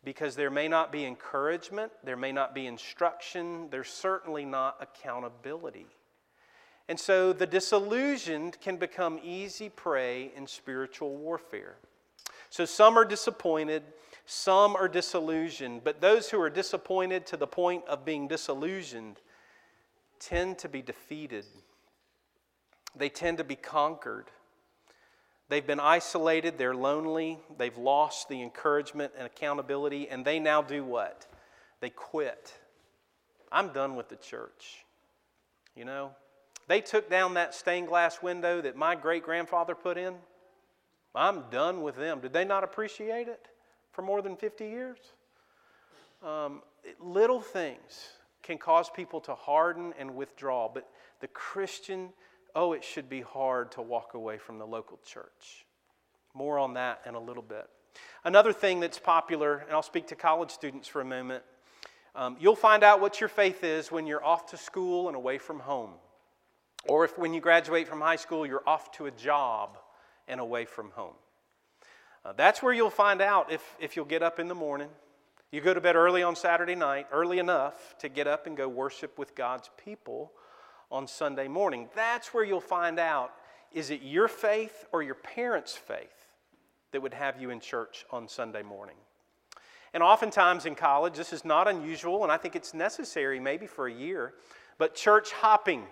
because 0.03 0.35
there 0.35 0.49
may 0.49 0.67
not 0.67 0.91
be 0.91 1.05
encouragement, 1.05 1.91
there 2.03 2.15
may 2.15 2.31
not 2.31 2.55
be 2.55 2.67
instruction, 2.67 3.67
there's 3.69 3.89
certainly 3.89 4.45
not 4.45 4.77
accountability. 4.79 5.87
And 6.87 6.99
so 6.99 7.33
the 7.33 7.45
disillusioned 7.45 8.59
can 8.61 8.77
become 8.77 9.19
easy 9.23 9.69
prey 9.69 10.31
in 10.35 10.47
spiritual 10.47 11.15
warfare. 11.17 11.75
So 12.49 12.65
some 12.65 12.97
are 12.97 13.05
disappointed, 13.05 13.83
some 14.25 14.75
are 14.75 14.87
disillusioned, 14.87 15.83
but 15.83 16.01
those 16.01 16.29
who 16.29 16.41
are 16.41 16.49
disappointed 16.49 17.25
to 17.27 17.37
the 17.37 17.45
point 17.45 17.83
of 17.87 18.05
being 18.05 18.27
disillusioned 18.27 19.19
tend 20.19 20.57
to 20.59 20.69
be 20.69 20.81
defeated. 20.81 21.45
They 22.95 23.09
tend 23.09 23.37
to 23.37 23.43
be 23.43 23.55
conquered. 23.55 24.25
They've 25.49 25.65
been 25.65 25.79
isolated, 25.79 26.57
they're 26.57 26.75
lonely, 26.75 27.39
they've 27.57 27.77
lost 27.77 28.29
the 28.29 28.41
encouragement 28.41 29.13
and 29.17 29.25
accountability, 29.25 30.07
and 30.07 30.23
they 30.23 30.39
now 30.39 30.61
do 30.61 30.83
what? 30.83 31.25
They 31.79 31.89
quit. 31.89 32.53
I'm 33.51 33.69
done 33.69 33.95
with 33.95 34.09
the 34.09 34.15
church. 34.15 34.85
You 35.75 35.85
know, 35.85 36.11
they 36.67 36.81
took 36.81 37.09
down 37.09 37.33
that 37.33 37.55
stained 37.55 37.87
glass 37.87 38.21
window 38.21 38.61
that 38.61 38.75
my 38.75 38.93
great 38.93 39.23
grandfather 39.23 39.73
put 39.73 39.97
in. 39.97 40.13
I'm 41.15 41.49
done 41.49 41.81
with 41.81 41.95
them. 41.95 42.19
Did 42.19 42.33
they 42.33 42.45
not 42.45 42.63
appreciate 42.63 43.27
it 43.27 43.47
for 43.91 44.03
more 44.03 44.21
than 44.21 44.35
50 44.35 44.65
years? 44.65 44.99
Um, 46.23 46.61
little 46.99 47.41
things 47.41 48.09
can 48.43 48.59
cause 48.59 48.89
people 48.89 49.19
to 49.21 49.33
harden 49.33 49.93
and 49.97 50.15
withdraw, 50.15 50.69
but 50.71 50.87
the 51.21 51.27
Christian 51.27 52.09
oh, 52.55 52.73
it 52.73 52.83
should 52.83 53.09
be 53.09 53.21
hard 53.21 53.71
to 53.73 53.81
walk 53.81 54.13
away 54.13 54.37
from 54.37 54.59
the 54.59 54.67
local 54.67 54.99
church. 55.05 55.65
More 56.33 56.59
on 56.59 56.75
that 56.75 57.01
in 57.05 57.15
a 57.15 57.19
little 57.19 57.43
bit. 57.43 57.67
Another 58.23 58.53
thing 58.53 58.79
that's 58.79 58.99
popular, 58.99 59.57
and 59.57 59.71
I'll 59.71 59.81
speak 59.81 60.07
to 60.07 60.15
college 60.15 60.51
students 60.51 60.87
for 60.87 61.01
a 61.01 61.05
moment. 61.05 61.43
Um, 62.15 62.37
you'll 62.39 62.55
find 62.55 62.83
out 62.83 63.01
what 63.01 63.19
your 63.19 63.29
faith 63.29 63.63
is 63.63 63.91
when 63.91 64.07
you're 64.07 64.23
off 64.23 64.47
to 64.47 64.57
school 64.57 65.07
and 65.07 65.15
away 65.15 65.37
from 65.37 65.59
home. 65.59 65.93
Or 66.87 67.05
if 67.05 67.17
when 67.17 67.33
you 67.33 67.41
graduate 67.41 67.87
from 67.87 68.01
high 68.01 68.15
school, 68.15 68.45
you're 68.45 68.67
off 68.67 68.91
to 68.93 69.05
a 69.05 69.11
job 69.11 69.77
and 70.27 70.39
away 70.39 70.65
from 70.65 70.91
home. 70.91 71.15
Uh, 72.23 72.33
that's 72.33 72.61
where 72.61 72.73
you'll 72.73 72.89
find 72.89 73.21
out 73.21 73.51
if, 73.51 73.61
if 73.79 73.95
you'll 73.95 74.05
get 74.05 74.23
up 74.23 74.39
in 74.39 74.47
the 74.47 74.55
morning. 74.55 74.89
You 75.51 75.61
go 75.61 75.73
to 75.73 75.81
bed 75.81 75.95
early 75.95 76.21
on 76.21 76.35
Saturday 76.35 76.75
night, 76.75 77.07
early 77.11 77.39
enough 77.39 77.95
to 77.99 78.09
get 78.09 78.27
up 78.27 78.45
and 78.45 78.55
go 78.55 78.67
worship 78.67 79.17
with 79.17 79.35
God's 79.35 79.69
people 79.83 80.31
on 80.91 81.07
Sunday 81.07 81.47
morning. 81.47 81.89
That's 81.95 82.33
where 82.33 82.43
you'll 82.43 82.61
find 82.61 82.99
out 82.99 83.33
is 83.71 83.91
it 83.91 84.01
your 84.01 84.27
faith 84.27 84.85
or 84.91 85.03
your 85.03 85.15
parents' 85.15 85.75
faith 85.75 86.27
that 86.91 87.01
would 87.01 87.13
have 87.13 87.39
you 87.39 87.51
in 87.51 87.59
church 87.59 88.05
on 88.11 88.27
Sunday 88.27 88.63
morning? 88.63 88.95
And 89.93 90.01
oftentimes 90.01 90.65
in 90.65 90.75
college, 90.75 91.15
this 91.15 91.33
is 91.33 91.45
not 91.45 91.67
unusual, 91.67 92.23
and 92.23 92.31
I 92.31 92.37
think 92.37 92.55
it's 92.55 92.73
necessary 92.73 93.39
maybe 93.39 93.67
for 93.67 93.87
a 93.87 93.93
year, 93.93 94.33
but 94.77 94.95
church 94.95 95.31
hopping 95.31 95.83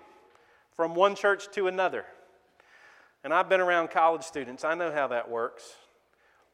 from 0.76 0.96
one 0.96 1.16
church 1.16 1.50
to 1.52 1.68
another. 1.68 2.06
And 3.24 3.34
I've 3.34 3.50
been 3.50 3.62
around 3.62 3.90
college 3.92 4.24
students, 4.24 4.64
I 4.64 4.74
know 4.74 4.92
how 4.92 5.08
that 5.08 5.30
works 5.30 5.76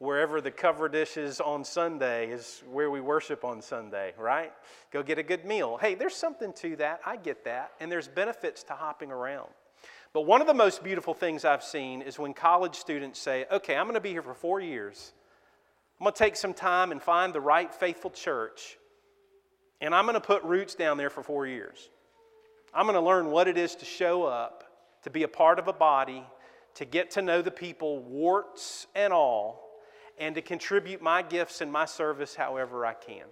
wherever 0.04 0.40
the 0.40 0.50
cover 0.50 0.88
dish 0.88 1.16
is 1.16 1.40
on 1.40 1.64
Sunday 1.64 2.30
is 2.30 2.62
where 2.70 2.90
we 2.90 3.00
worship 3.00 3.44
on 3.44 3.62
Sunday, 3.62 4.12
right? 4.18 4.52
Go 4.92 5.02
get 5.02 5.18
a 5.18 5.22
good 5.22 5.44
meal. 5.44 5.78
Hey, 5.78 5.94
there's 5.94 6.14
something 6.14 6.52
to 6.54 6.76
that. 6.76 7.00
I 7.04 7.16
get 7.16 7.44
that. 7.44 7.72
And 7.80 7.90
there's 7.90 8.06
benefits 8.06 8.62
to 8.64 8.74
hopping 8.74 9.10
around. 9.10 9.48
But 10.12 10.22
one 10.22 10.40
of 10.40 10.46
the 10.46 10.54
most 10.54 10.84
beautiful 10.84 11.14
things 11.14 11.44
I've 11.44 11.64
seen 11.64 12.02
is 12.02 12.18
when 12.18 12.34
college 12.34 12.76
students 12.76 13.18
say, 13.18 13.46
okay, 13.50 13.74
I'm 13.76 13.86
going 13.86 13.94
to 13.94 14.00
be 14.00 14.10
here 14.10 14.22
for 14.22 14.34
four 14.34 14.60
years. 14.60 15.12
I'm 15.98 16.04
going 16.04 16.12
to 16.12 16.18
take 16.18 16.36
some 16.36 16.54
time 16.54 16.92
and 16.92 17.02
find 17.02 17.32
the 17.32 17.40
right 17.40 17.74
faithful 17.74 18.10
church, 18.10 18.78
and 19.80 19.94
I'm 19.94 20.04
going 20.04 20.14
to 20.14 20.20
put 20.20 20.42
roots 20.42 20.74
down 20.74 20.98
there 20.98 21.10
for 21.10 21.22
four 21.22 21.46
years. 21.46 21.88
I'm 22.72 22.86
going 22.86 22.94
to 22.94 23.00
learn 23.00 23.30
what 23.30 23.48
it 23.48 23.56
is 23.56 23.74
to 23.76 23.84
show 23.84 24.24
up, 24.24 24.64
to 25.04 25.10
be 25.10 25.22
a 25.22 25.28
part 25.28 25.58
of 25.58 25.68
a 25.68 25.72
body, 25.72 26.24
to 26.74 26.84
get 26.84 27.12
to 27.12 27.22
know 27.22 27.42
the 27.42 27.50
people, 27.50 28.00
warts 28.00 28.86
and 28.94 29.12
all, 29.12 29.63
and 30.18 30.34
to 30.34 30.42
contribute 30.42 31.02
my 31.02 31.22
gifts 31.22 31.60
and 31.60 31.70
my 31.70 31.84
service 31.84 32.34
however 32.34 32.86
I 32.86 32.94
can. 32.94 33.24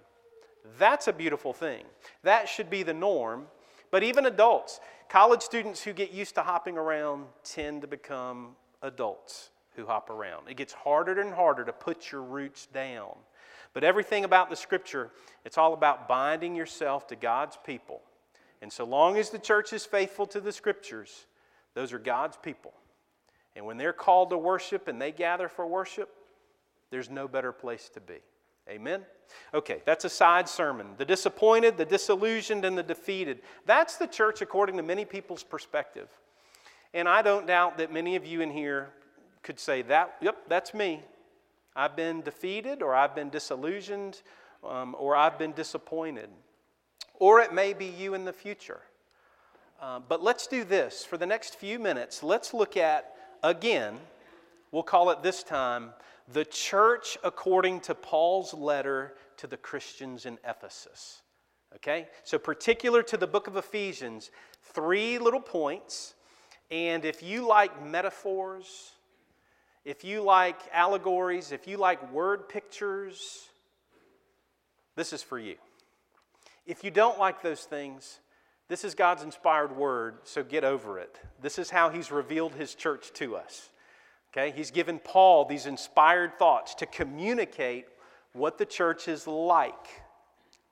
That's 0.77 1.07
a 1.07 1.13
beautiful 1.13 1.53
thing. 1.53 1.83
That 2.23 2.47
should 2.47 2.69
be 2.69 2.83
the 2.83 2.93
norm. 2.93 3.47
But 3.91 4.03
even 4.03 4.25
adults, 4.25 4.79
college 5.09 5.41
students 5.41 5.83
who 5.83 5.93
get 5.93 6.11
used 6.11 6.35
to 6.35 6.41
hopping 6.41 6.77
around 6.77 7.25
tend 7.43 7.81
to 7.81 7.87
become 7.87 8.55
adults 8.81 9.51
who 9.75 9.85
hop 9.85 10.09
around. 10.09 10.47
It 10.49 10.57
gets 10.57 10.73
harder 10.73 11.19
and 11.19 11.33
harder 11.33 11.65
to 11.65 11.73
put 11.73 12.11
your 12.11 12.21
roots 12.21 12.67
down. 12.67 13.11
But 13.73 13.83
everything 13.83 14.23
about 14.23 14.49
the 14.49 14.55
scripture, 14.55 15.09
it's 15.45 15.57
all 15.57 15.73
about 15.73 16.07
binding 16.07 16.55
yourself 16.55 17.07
to 17.07 17.15
God's 17.15 17.57
people. 17.65 18.01
And 18.61 18.71
so 18.71 18.83
long 18.85 19.17
as 19.17 19.29
the 19.29 19.39
church 19.39 19.73
is 19.73 19.85
faithful 19.85 20.25
to 20.27 20.39
the 20.39 20.51
scriptures, 20.51 21.25
those 21.73 21.91
are 21.91 21.99
God's 21.99 22.37
people. 22.37 22.73
And 23.55 23.65
when 23.65 23.77
they're 23.77 23.93
called 23.93 24.29
to 24.29 24.37
worship 24.37 24.87
and 24.87 25.01
they 25.01 25.11
gather 25.11 25.47
for 25.47 25.67
worship, 25.67 26.09
there's 26.93 27.09
no 27.09 27.27
better 27.27 27.51
place 27.51 27.89
to 27.89 27.99
be. 27.99 28.19
Amen? 28.69 29.01
Okay, 29.51 29.81
that's 29.83 30.05
a 30.05 30.09
side 30.09 30.47
sermon. 30.47 30.89
The 30.97 31.05
disappointed, 31.05 31.75
the 31.75 31.85
disillusioned, 31.85 32.63
and 32.63 32.77
the 32.77 32.83
defeated. 32.83 33.41
That's 33.65 33.97
the 33.97 34.05
church 34.05 34.43
according 34.43 34.77
to 34.77 34.83
many 34.83 35.03
people's 35.03 35.41
perspective. 35.41 36.07
And 36.93 37.09
I 37.09 37.23
don't 37.23 37.47
doubt 37.47 37.79
that 37.79 37.91
many 37.91 38.15
of 38.15 38.27
you 38.27 38.41
in 38.41 38.51
here 38.51 38.89
could 39.41 39.59
say, 39.59 39.81
that, 39.81 40.17
yep, 40.21 40.37
that's 40.47 40.75
me. 40.75 41.01
I've 41.75 41.95
been 41.95 42.21
defeated, 42.21 42.83
or 42.83 42.93
I've 42.93 43.15
been 43.15 43.31
disillusioned, 43.31 44.21
um, 44.63 44.95
or 44.99 45.15
I've 45.15 45.39
been 45.39 45.53
disappointed. 45.53 46.29
Or 47.15 47.39
it 47.39 47.53
may 47.53 47.73
be 47.73 47.87
you 47.87 48.13
in 48.13 48.23
the 48.23 48.33
future. 48.33 48.81
Uh, 49.81 49.99
but 50.07 50.21
let's 50.21 50.45
do 50.45 50.63
this. 50.63 51.03
For 51.03 51.17
the 51.17 51.25
next 51.25 51.55
few 51.55 51.79
minutes, 51.79 52.21
let's 52.21 52.53
look 52.53 52.77
at, 52.77 53.15
again, 53.41 53.97
we'll 54.73 54.83
call 54.83 55.11
it 55.11 55.23
this 55.23 55.43
time, 55.43 55.91
the 56.33 56.43
church 56.43 57.17
according 57.23 57.79
to 57.81 57.95
Paul's 57.95 58.53
letter 58.53 59.13
to 59.37 59.47
the 59.47 59.55
Christians 59.55 60.25
in 60.25 60.37
Ephesus. 60.45 61.21
Okay? 61.75 62.09
So, 62.25 62.37
particular 62.37 63.01
to 63.03 63.15
the 63.15 63.27
book 63.27 63.47
of 63.47 63.55
Ephesians, 63.55 64.31
three 64.61 65.17
little 65.17 65.39
points. 65.39 66.15
And 66.71 67.05
if 67.05 67.21
you 67.21 67.47
like 67.47 67.85
metaphors, 67.85 68.91
if 69.85 70.03
you 70.03 70.21
like 70.21 70.59
allegories, 70.71 71.51
if 71.51 71.67
you 71.67 71.77
like 71.77 72.11
word 72.11 72.49
pictures, 72.49 73.47
this 74.95 75.13
is 75.13 75.21
for 75.21 75.37
you. 75.37 75.55
If 76.65 76.83
you 76.83 76.89
don't 76.89 77.19
like 77.19 77.41
those 77.41 77.61
things, 77.61 78.19
this 78.69 78.83
is 78.83 78.95
God's 78.95 79.23
inspired 79.23 79.75
word, 79.75 80.19
so 80.23 80.43
get 80.43 80.63
over 80.63 80.97
it. 80.97 81.19
This 81.41 81.59
is 81.59 81.69
how 81.69 81.89
He's 81.89 82.11
revealed 82.11 82.53
His 82.53 82.73
church 82.73 83.11
to 83.15 83.35
us. 83.35 83.69
Okay, 84.35 84.51
he's 84.55 84.71
given 84.71 84.97
Paul 84.97 85.45
these 85.45 85.67
inspired 85.67 86.39
thoughts 86.39 86.73
to 86.75 86.87
communicate 86.87 87.85
what 88.33 88.57
the 88.57 88.65
church 88.65 89.07
is 89.07 89.27
like, 89.27 90.01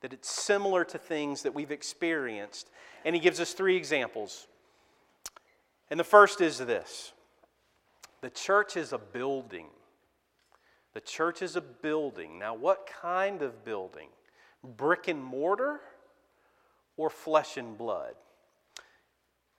that 0.02 0.14
it's 0.14 0.32
similar 0.32 0.84
to 0.86 0.98
things 0.98 1.44
that 1.44 1.54
we've 1.54 1.70
experienced. 1.70 2.72
And 3.06 3.16
he 3.16 3.22
gives 3.22 3.40
us 3.40 3.54
three 3.54 3.76
examples. 3.76 4.48
And 5.92 6.00
the 6.00 6.04
first 6.04 6.42
is 6.42 6.58
this 6.58 7.14
the 8.22 8.32
church 8.32 8.78
is 8.78 8.94
a 8.94 8.98
building. 8.98 9.68
The 10.94 11.02
church 11.02 11.42
is 11.42 11.56
a 11.56 11.62
building. 11.62 12.38
Now, 12.40 12.54
what 12.54 12.90
kind 13.02 13.42
of 13.44 13.64
building? 13.64 14.10
Brick 14.76 15.08
and 15.08 15.24
mortar 15.24 15.80
or 16.98 17.10
flesh 17.10 17.58
and 17.58 17.78
blood? 17.78 18.16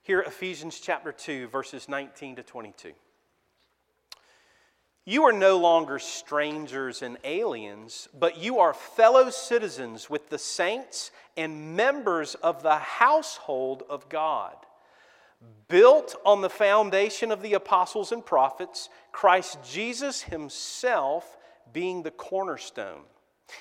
Here, 0.02 0.20
Ephesians 0.20 0.78
chapter 0.78 1.10
2, 1.12 1.46
verses 1.48 1.88
19 1.88 2.36
to 2.36 2.42
22. 2.42 2.92
You 5.04 5.24
are 5.24 5.32
no 5.32 5.58
longer 5.58 5.98
strangers 5.98 7.02
and 7.02 7.18
aliens, 7.24 8.08
but 8.16 8.38
you 8.38 8.60
are 8.60 8.72
fellow 8.72 9.30
citizens 9.30 10.08
with 10.08 10.28
the 10.28 10.38
saints 10.38 11.10
and 11.36 11.74
members 11.74 12.36
of 12.36 12.62
the 12.62 12.76
household 12.76 13.82
of 13.90 14.08
God. 14.08 14.54
Built 15.66 16.14
on 16.24 16.40
the 16.40 16.48
foundation 16.48 17.32
of 17.32 17.42
the 17.42 17.54
apostles 17.54 18.12
and 18.12 18.24
prophets, 18.24 18.88
Christ 19.10 19.58
Jesus 19.68 20.22
himself 20.22 21.36
being 21.72 22.04
the 22.04 22.12
cornerstone. 22.12 23.02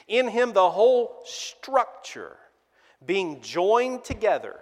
In 0.07 0.27
him, 0.27 0.53
the 0.53 0.69
whole 0.69 1.21
structure, 1.25 2.37
being 3.03 3.41
joined 3.41 4.03
together, 4.03 4.59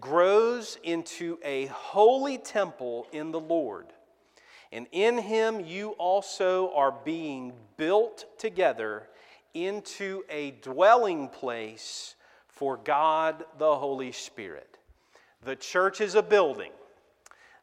grows 0.00 0.76
into 0.82 1.38
a 1.44 1.66
holy 1.66 2.36
temple 2.36 3.06
in 3.12 3.30
the 3.30 3.40
Lord. 3.40 3.86
And 4.72 4.86
in 4.92 5.18
him 5.18 5.60
you 5.60 5.90
also 5.90 6.72
are 6.74 6.94
being 7.04 7.52
built 7.76 8.26
together 8.38 9.08
into 9.52 10.22
a 10.30 10.52
dwelling 10.62 11.28
place 11.28 12.14
for 12.46 12.76
God 12.76 13.44
the 13.58 13.76
Holy 13.76 14.12
Spirit. 14.12 14.78
The 15.42 15.56
church 15.56 16.00
is 16.00 16.14
a 16.14 16.22
building. 16.22 16.72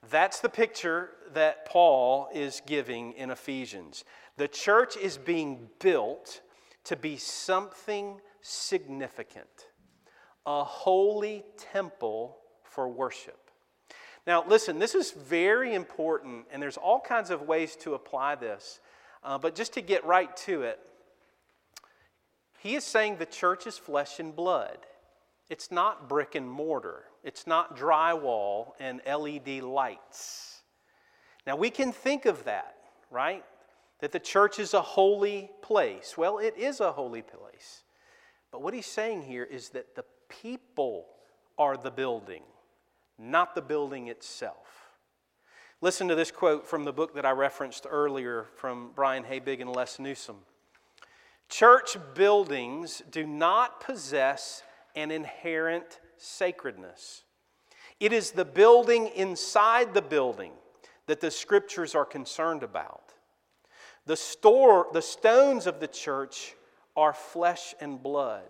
That's 0.10 0.40
the 0.40 0.50
picture 0.50 1.12
that 1.34 1.66
Paul 1.66 2.30
is 2.34 2.62
giving 2.66 3.14
in 3.14 3.30
Ephesians. 3.30 4.04
The 4.38 4.48
church 4.48 4.98
is 4.98 5.18
being 5.18 5.70
built 5.80 6.42
to 6.86 6.96
be 6.96 7.18
something 7.18 8.20
significant, 8.42 9.68
a 10.46 10.64
holy 10.64 11.44
temple 11.58 12.38
for 12.64 12.88
worship. 12.88 13.47
Now, 14.28 14.44
listen, 14.46 14.78
this 14.78 14.94
is 14.94 15.12
very 15.12 15.74
important, 15.74 16.48
and 16.52 16.62
there's 16.62 16.76
all 16.76 17.00
kinds 17.00 17.30
of 17.30 17.44
ways 17.44 17.78
to 17.78 17.94
apply 17.94 18.36
this. 18.36 18.82
Uh, 19.24 19.38
but 19.38 19.56
just 19.56 19.74
to 19.76 19.82
get 19.82 20.06
right 20.06 20.36
to 20.38 20.64
it, 20.64 20.80
he 22.60 22.76
is 22.76 22.84
saying 22.84 23.18
the 23.18 23.26
church 23.26 23.66
is 23.66 23.78
flesh 23.78 24.20
and 24.20 24.36
blood. 24.36 24.80
It's 25.50 25.72
not 25.72 26.10
brick 26.10 26.36
and 26.36 26.50
mortar, 26.50 27.06
it's 27.24 27.48
not 27.48 27.78
drywall 27.78 28.74
and 28.82 29.00
LED 29.08 29.64
lights. 29.64 30.62
Now, 31.46 31.56
we 31.56 31.70
can 31.70 31.94
think 31.94 32.26
of 32.26 32.44
that, 32.44 32.76
right? 33.10 33.46
That 34.02 34.12
the 34.12 34.20
church 34.20 34.60
is 34.60 34.74
a 34.74 34.82
holy 34.82 35.50
place. 35.62 36.18
Well, 36.18 36.40
it 36.40 36.58
is 36.58 36.82
a 36.82 36.92
holy 36.92 37.22
place. 37.22 37.84
But 38.52 38.62
what 38.62 38.74
he's 38.74 38.86
saying 38.86 39.24
here 39.24 39.46
is 39.46 39.70
that 39.70 39.96
the 39.96 40.04
people 40.28 41.06
are 41.58 41.78
the 41.78 41.92
building 41.92 42.44
not 43.18 43.56
the 43.56 43.62
building 43.62 44.08
itself. 44.08 44.92
Listen 45.82 46.08
to 46.08 46.16
this 46.16 46.32
quote 46.32 46.66
from 46.66 46.86
the 46.86 46.94
book 46.94 47.14
that 47.16 47.26
I 47.26 47.32
referenced 47.32 47.86
earlier 47.90 48.46
from 48.56 48.92
Brian 48.96 49.24
Habig 49.24 49.62
and 49.62 49.70
Les 49.70 50.00
Newsom. 50.00 50.38
Church 51.50 51.98
buildings 52.16 53.02
do 53.12 53.26
not 53.26 53.80
possess 53.80 54.64
an 54.96 55.12
inherent 55.12 56.00
sacredness. 56.18 57.24
It 58.00 58.12
is 58.12 58.32
the 58.32 58.46
building 58.46 59.08
inside 59.16 59.94
the 59.94 60.02
building 60.02 60.52
that 61.06 61.22
the 61.22 61.32
scriptures 61.32 61.96
are 61.96 62.06
concerned 62.06 62.64
about. 62.64 63.14
The, 64.06 64.16
store, 64.16 64.88
the 64.94 65.02
stones 65.02 65.68
of 65.68 65.80
the 65.80 65.88
church 65.88 66.56
are 66.96 67.14
flesh 67.14 67.76
and 67.80 68.02
blood. 68.02 68.48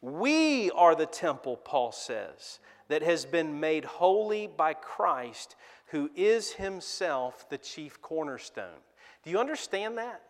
We 0.00 0.70
are 0.72 0.94
the 0.94 1.06
temple, 1.06 1.56
Paul 1.56 1.92
says, 1.92 2.58
that 2.92 3.02
has 3.02 3.24
been 3.24 3.58
made 3.58 3.86
holy 3.86 4.46
by 4.46 4.74
Christ, 4.74 5.56
who 5.86 6.10
is 6.14 6.52
himself 6.52 7.48
the 7.48 7.56
chief 7.56 8.02
cornerstone. 8.02 8.82
Do 9.24 9.30
you 9.30 9.38
understand 9.38 9.96
that? 9.96 10.20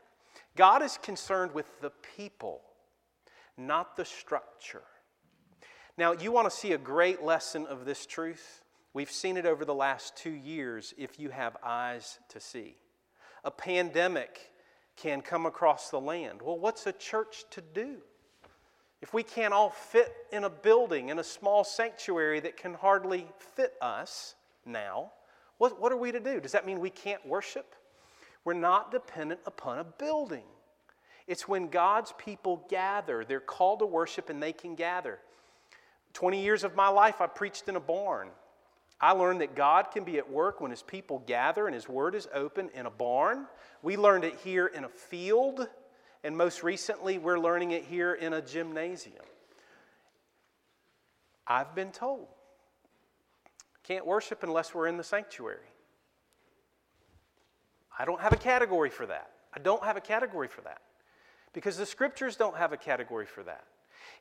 God 0.55 0.81
is 0.81 0.97
concerned 0.97 1.55
with 1.55 1.67
the 1.81 1.91
people, 2.17 2.61
not 3.59 3.97
the 3.97 4.05
structure. 4.05 4.85
Now, 5.99 6.13
you 6.13 6.31
want 6.31 6.49
to 6.49 6.57
see 6.57 6.73
a 6.73 6.79
great 6.79 7.25
lesson 7.25 7.67
of 7.67 7.85
this 7.85 8.07
truth? 8.07 8.63
We've 8.95 9.11
seen 9.11 9.37
it 9.37 9.45
over 9.45 9.65
the 9.65 9.75
last 9.75 10.17
two 10.17 10.31
years 10.31 10.95
if 10.97 11.19
you 11.19 11.31
have 11.31 11.57
eyes 11.65 12.21
to 12.29 12.39
see. 12.39 12.77
A 13.43 13.51
pandemic 13.51 14.53
can 14.95 15.21
come 15.21 15.47
across 15.47 15.91
the 15.91 16.01
land. 16.01 16.41
Well, 16.41 16.61
what's 16.61 16.87
a 16.87 16.93
church 16.93 17.43
to 17.51 17.61
do? 17.61 17.97
If 19.03 19.13
we 19.13 19.25
can't 19.25 19.53
all 19.53 19.71
fit 19.71 20.15
in 20.31 20.45
a 20.45 20.51
building, 20.51 21.09
in 21.09 21.19
a 21.19 21.25
small 21.25 21.65
sanctuary 21.65 22.39
that 22.41 22.57
can 22.57 22.75
hardly 22.75 23.27
fit 23.57 23.75
us 23.83 24.37
now, 24.65 25.11
what, 25.59 25.81
what 25.81 25.91
are 25.91 25.97
we 25.97 26.13
to 26.13 26.21
do? 26.21 26.41
Does 26.41 26.53
that 26.53 26.65
mean 26.65 26.79
we 26.79 26.89
can't 26.89 27.25
worship? 27.27 27.75
We're 28.45 28.55
not 28.55 28.93
dependent 28.93 29.41
upon 29.45 29.81
a 29.81 29.85
building. 29.85 30.45
It's 31.27 31.49
when 31.49 31.69
God's 31.69 32.15
people 32.17 32.65
gather, 32.71 33.25
they're 33.25 33.41
called 33.41 33.81
to 33.81 33.87
worship 33.87 34.31
and 34.31 34.41
they 34.41 34.53
can 34.53 34.77
gather. 34.77 35.19
20 36.13 36.41
years 36.41 36.63
of 36.63 36.77
my 36.77 36.89
life, 36.89 37.21
I 37.21 37.27
preached 37.27 37.69
in 37.69 37.75
a 37.75 37.81
barn. 37.81 38.29
I 39.01 39.13
learned 39.13 39.41
that 39.41 39.57
God 39.57 39.91
can 39.91 40.05
be 40.05 40.19
at 40.19 40.31
work 40.31 40.61
when 40.61 40.71
His 40.71 40.83
people 40.83 41.25
gather 41.27 41.67
and 41.67 41.75
His 41.75 41.89
Word 41.89 42.15
is 42.15 42.29
open 42.33 42.71
in 42.73 42.87
a 42.87 42.91
barn. 42.91 43.47
We 43.83 43.97
learned 43.97 44.23
it 44.23 44.39
here 44.45 44.67
in 44.67 44.85
a 44.85 44.89
field 44.89 45.67
and 46.25 46.37
most 46.37 46.63
recently, 46.63 47.19
we're 47.19 47.39
learning 47.39 47.73
it 47.73 47.85
here 47.85 48.15
in 48.15 48.33
a 48.33 48.41
gymnasium. 48.41 49.25
I've 51.47 51.75
been 51.75 51.91
told 51.91 52.29
can't 53.83 54.07
worship 54.07 54.43
unless 54.43 54.75
we're 54.75 54.87
in 54.87 54.97
the 54.97 55.05
sanctuary. 55.05 55.67
I 57.99 58.05
don't 58.05 58.21
have 58.21 58.33
a 58.33 58.37
category 58.37 58.91
for 58.91 59.07
that. 59.07 59.31
I 59.55 59.59
don't 59.59 59.83
have 59.85 59.97
a 59.97 60.01
category 60.01 60.49
for 60.49 60.63
that 60.63 60.81
because 61.53 61.77
the 61.77 61.87
scriptures 61.87 62.37
don't 62.37 62.57
have 62.57 62.73
a 62.73 62.77
category 62.77 63.27
for 63.27 63.43
that. 63.43 63.65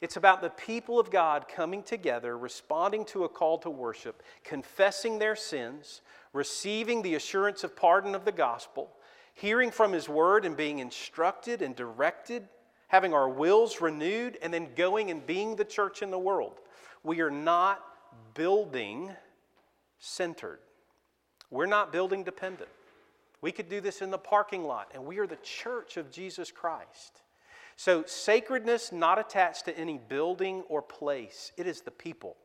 It's 0.01 0.17
about 0.17 0.41
the 0.41 0.49
people 0.49 0.99
of 0.99 1.11
God 1.11 1.47
coming 1.47 1.83
together, 1.83 2.37
responding 2.37 3.05
to 3.05 3.23
a 3.23 3.29
call 3.29 3.59
to 3.59 3.69
worship, 3.69 4.23
confessing 4.43 5.19
their 5.19 5.35
sins, 5.35 6.01
receiving 6.33 7.01
the 7.01 7.15
assurance 7.15 7.63
of 7.63 7.75
pardon 7.75 8.15
of 8.15 8.25
the 8.25 8.31
gospel, 8.31 8.91
hearing 9.33 9.71
from 9.71 9.93
His 9.93 10.07
Word 10.09 10.45
and 10.45 10.55
being 10.55 10.79
instructed 10.79 11.61
and 11.61 11.75
directed, 11.75 12.47
having 12.87 13.13
our 13.13 13.29
wills 13.29 13.81
renewed, 13.81 14.37
and 14.41 14.53
then 14.53 14.69
going 14.75 15.11
and 15.11 15.25
being 15.25 15.55
the 15.55 15.65
church 15.65 16.01
in 16.01 16.11
the 16.11 16.19
world. 16.19 16.59
We 17.03 17.21
are 17.21 17.31
not 17.31 17.83
building 18.33 19.11
centered, 19.99 20.59
we're 21.49 21.65
not 21.65 21.91
building 21.91 22.23
dependent. 22.23 22.69
We 23.41 23.51
could 23.51 23.69
do 23.69 23.81
this 23.81 24.03
in 24.03 24.11
the 24.11 24.19
parking 24.19 24.65
lot, 24.65 24.91
and 24.93 25.03
we 25.03 25.17
are 25.17 25.25
the 25.25 25.37
church 25.37 25.97
of 25.97 26.11
Jesus 26.11 26.51
Christ. 26.51 27.23
So, 27.75 28.03
sacredness 28.05 28.91
not 28.91 29.17
attached 29.17 29.65
to 29.65 29.75
any 29.75 29.97
building 29.97 30.61
or 30.69 30.83
place, 30.83 31.51
it 31.57 31.65
is 31.65 31.81
the 31.81 31.89
people 31.89 32.37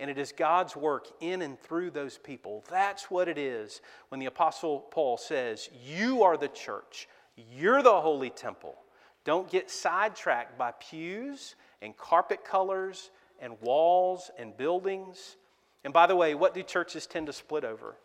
and 0.00 0.10
it 0.10 0.18
is 0.18 0.32
God's 0.32 0.74
work 0.74 1.06
in 1.20 1.42
and 1.42 1.60
through 1.60 1.90
those 1.90 2.16
people. 2.16 2.64
That's 2.70 3.10
what 3.10 3.28
it 3.28 3.36
is 3.36 3.82
when 4.08 4.18
the 4.18 4.26
Apostle 4.26 4.80
Paul 4.80 5.18
says, 5.18 5.68
You 5.84 6.22
are 6.22 6.38
the 6.38 6.48
church, 6.48 7.06
you're 7.36 7.82
the 7.82 8.00
holy 8.00 8.30
temple. 8.30 8.76
Don't 9.24 9.50
get 9.50 9.70
sidetracked 9.70 10.56
by 10.56 10.72
pews 10.72 11.54
and 11.82 11.94
carpet 11.96 12.42
colors 12.44 13.10
and 13.38 13.54
walls 13.60 14.30
and 14.38 14.56
buildings. 14.56 15.36
And 15.84 15.92
by 15.92 16.06
the 16.06 16.16
way, 16.16 16.34
what 16.34 16.54
do 16.54 16.62
churches 16.62 17.06
tend 17.06 17.26
to 17.26 17.32
split 17.34 17.64
over? 17.64 17.96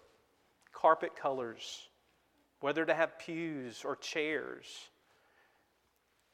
Carpet 0.73 1.15
colors, 1.15 1.87
whether 2.59 2.85
to 2.85 2.93
have 2.93 3.17
pews 3.17 3.83
or 3.85 3.95
chairs. 3.95 4.89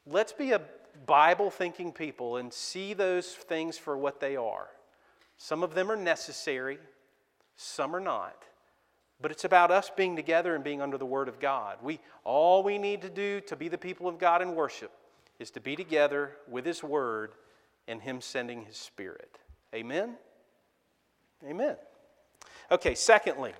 Let's 0.04 0.32
be 0.32 0.50
a 0.50 0.60
Bible 1.06 1.50
thinking 1.50 1.92
people 1.92 2.36
and 2.36 2.52
see 2.52 2.92
those 2.92 3.28
things 3.28 3.78
for 3.78 3.96
what 3.96 4.18
they 4.18 4.34
are. 4.34 4.68
Some 5.42 5.64
of 5.64 5.74
them 5.74 5.90
are 5.90 5.96
necessary, 5.96 6.78
some 7.56 7.96
are 7.96 8.00
not. 8.00 8.44
But 9.20 9.32
it's 9.32 9.42
about 9.42 9.72
us 9.72 9.90
being 9.90 10.14
together 10.14 10.54
and 10.54 10.62
being 10.62 10.80
under 10.80 10.96
the 10.96 11.04
Word 11.04 11.26
of 11.28 11.40
God. 11.40 11.78
We, 11.82 11.98
all 12.22 12.62
we 12.62 12.78
need 12.78 13.02
to 13.02 13.10
do 13.10 13.40
to 13.40 13.56
be 13.56 13.66
the 13.66 13.76
people 13.76 14.06
of 14.06 14.20
God 14.20 14.40
in 14.40 14.54
worship 14.54 14.92
is 15.40 15.50
to 15.50 15.60
be 15.60 15.74
together 15.74 16.36
with 16.48 16.64
His 16.64 16.84
Word 16.84 17.32
and 17.88 18.00
Him 18.00 18.20
sending 18.20 18.64
His 18.66 18.76
Spirit. 18.76 19.36
Amen? 19.74 20.14
Amen. 21.44 21.74
Okay, 22.70 22.94
secondly, 22.94 23.52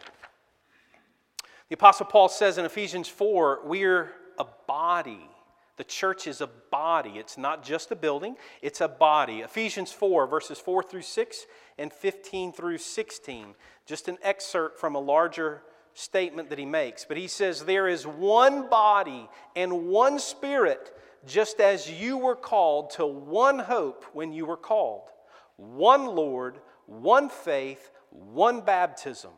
the 1.68 1.74
Apostle 1.74 2.06
Paul 2.06 2.28
says 2.28 2.58
in 2.58 2.64
Ephesians 2.64 3.08
4 3.08 3.62
we're 3.64 4.12
a 4.38 4.46
body. 4.68 5.28
The 5.76 5.84
church 5.84 6.26
is 6.26 6.40
a 6.40 6.50
body. 6.70 7.12
It's 7.16 7.38
not 7.38 7.64
just 7.64 7.90
a 7.90 7.96
building, 7.96 8.36
it's 8.60 8.80
a 8.80 8.88
body. 8.88 9.40
Ephesians 9.40 9.90
4, 9.90 10.26
verses 10.26 10.58
4 10.58 10.82
through 10.82 11.02
6 11.02 11.46
and 11.78 11.92
15 11.92 12.52
through 12.52 12.78
16. 12.78 13.54
Just 13.86 14.08
an 14.08 14.18
excerpt 14.22 14.78
from 14.78 14.94
a 14.94 15.00
larger 15.00 15.62
statement 15.94 16.50
that 16.50 16.58
he 16.58 16.66
makes. 16.66 17.04
But 17.04 17.16
he 17.16 17.26
says, 17.26 17.64
There 17.64 17.88
is 17.88 18.06
one 18.06 18.68
body 18.68 19.28
and 19.56 19.88
one 19.88 20.18
spirit, 20.18 20.94
just 21.26 21.60
as 21.60 21.90
you 21.90 22.18
were 22.18 22.36
called 22.36 22.90
to 22.90 23.06
one 23.06 23.58
hope 23.58 24.04
when 24.12 24.32
you 24.32 24.44
were 24.44 24.56
called, 24.56 25.08
one 25.56 26.06
Lord, 26.06 26.58
one 26.86 27.28
faith, 27.28 27.90
one 28.10 28.60
baptism, 28.60 29.30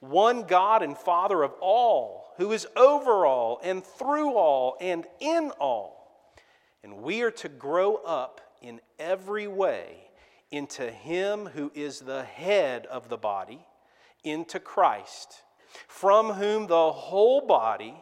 one 0.00 0.42
God 0.42 0.82
and 0.82 0.96
Father 0.96 1.42
of 1.42 1.52
all, 1.60 2.32
who 2.36 2.52
is 2.52 2.66
over 2.76 3.26
all 3.26 3.60
and 3.62 3.84
through 3.84 4.34
all 4.34 4.76
and 4.80 5.06
in 5.20 5.50
all. 5.58 6.32
And 6.82 7.02
we 7.02 7.22
are 7.22 7.30
to 7.32 7.48
grow 7.48 7.96
up 7.96 8.40
in 8.60 8.80
every 8.98 9.46
way 9.46 10.10
into 10.50 10.90
Him 10.90 11.46
who 11.46 11.72
is 11.74 12.00
the 12.00 12.24
head 12.24 12.86
of 12.86 13.08
the 13.08 13.16
body, 13.16 13.64
into 14.24 14.60
Christ, 14.60 15.42
from 15.88 16.32
whom 16.34 16.66
the 16.66 16.92
whole 16.92 17.46
body, 17.46 17.94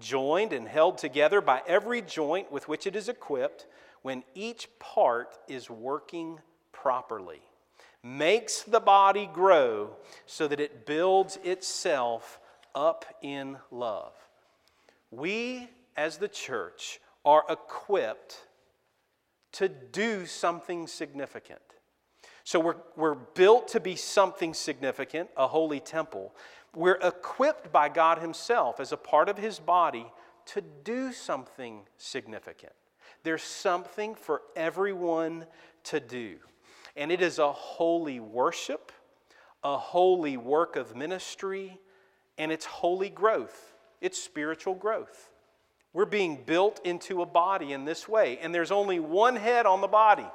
joined 0.00 0.52
and 0.52 0.66
held 0.66 0.98
together 0.98 1.40
by 1.40 1.62
every 1.66 2.02
joint 2.02 2.50
with 2.50 2.68
which 2.68 2.86
it 2.86 2.96
is 2.96 3.08
equipped, 3.08 3.66
when 4.02 4.24
each 4.34 4.68
part 4.80 5.38
is 5.46 5.70
working 5.70 6.40
properly 6.72 7.42
makes 8.04 8.62
the 8.62 8.80
body 8.80 9.28
grow 9.32 9.90
so 10.26 10.48
that 10.48 10.60
it 10.60 10.86
builds 10.86 11.38
itself 11.44 12.40
up 12.74 13.04
in 13.22 13.56
love. 13.70 14.12
We, 15.10 15.68
as 15.96 16.18
the 16.18 16.28
church, 16.28 17.00
are 17.24 17.44
equipped 17.48 18.46
to 19.52 19.68
do 19.68 20.26
something 20.26 20.86
significant. 20.86 21.60
So 22.44 22.58
we're, 22.58 22.76
we're 22.96 23.14
built 23.14 23.68
to 23.68 23.80
be 23.80 23.94
something 23.94 24.54
significant, 24.54 25.30
a 25.36 25.46
holy 25.46 25.78
temple. 25.78 26.34
We're 26.74 26.98
equipped 27.02 27.70
by 27.70 27.88
God 27.88 28.18
Himself 28.18 28.80
as 28.80 28.90
a 28.92 28.96
part 28.96 29.28
of 29.28 29.38
His 29.38 29.58
body 29.58 30.06
to 30.46 30.60
do 30.60 31.12
something 31.12 31.82
significant. 31.98 32.72
There's 33.22 33.42
something 33.42 34.14
for 34.16 34.42
everyone 34.56 35.46
to 35.84 36.00
do. 36.00 36.38
And 36.96 37.10
it 37.10 37.22
is 37.22 37.38
a 37.38 37.52
holy 37.52 38.20
worship, 38.20 38.92
a 39.64 39.76
holy 39.76 40.36
work 40.36 40.76
of 40.76 40.94
ministry, 40.94 41.78
and 42.38 42.52
it's 42.52 42.64
holy 42.64 43.08
growth. 43.08 43.74
It's 44.00 44.22
spiritual 44.22 44.74
growth. 44.74 45.30
We're 45.92 46.04
being 46.06 46.42
built 46.44 46.80
into 46.84 47.22
a 47.22 47.26
body 47.26 47.72
in 47.72 47.84
this 47.84 48.08
way, 48.08 48.38
and 48.38 48.54
there's 48.54 48.70
only 48.70 48.98
one 48.98 49.36
head 49.36 49.66
on 49.66 49.80
the 49.80 49.88
body, 49.88 50.26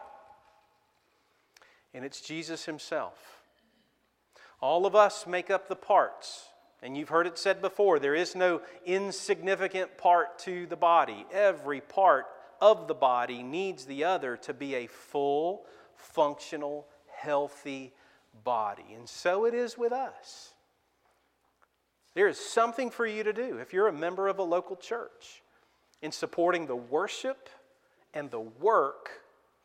and 1.93 2.05
it's 2.05 2.21
Jesus 2.21 2.65
Himself. 2.65 3.41
All 4.61 4.85
of 4.85 4.95
us 4.95 5.27
make 5.27 5.49
up 5.49 5.67
the 5.67 5.75
parts. 5.75 6.47
And 6.81 6.95
you've 6.95 7.09
heard 7.09 7.25
it 7.27 7.37
said 7.37 7.61
before 7.61 7.99
there 7.99 8.15
is 8.15 8.35
no 8.35 8.61
insignificant 8.85 9.97
part 9.97 10.37
to 10.39 10.67
the 10.67 10.75
body. 10.75 11.25
Every 11.31 11.81
part 11.81 12.27
of 12.61 12.87
the 12.87 12.93
body 12.93 13.41
needs 13.41 13.85
the 13.85 14.03
other 14.03 14.37
to 14.37 14.53
be 14.53 14.75
a 14.75 14.87
full, 14.87 15.65
functional, 15.97 16.88
healthy 17.13 17.93
body. 18.43 18.86
And 18.95 19.07
so 19.07 19.45
it 19.45 19.53
is 19.53 19.77
with 19.77 19.91
us. 19.91 20.53
There 22.13 22.27
is 22.27 22.39
something 22.39 22.89
for 22.89 23.05
you 23.05 23.23
to 23.23 23.33
do 23.33 23.57
if 23.57 23.73
you're 23.73 23.88
a 23.88 23.93
member 23.93 24.27
of 24.27 24.39
a 24.39 24.43
local 24.43 24.75
church 24.75 25.43
in 26.01 26.12
supporting 26.12 26.65
the 26.65 26.75
worship 26.75 27.49
and 28.13 28.31
the 28.31 28.39
work 28.39 29.21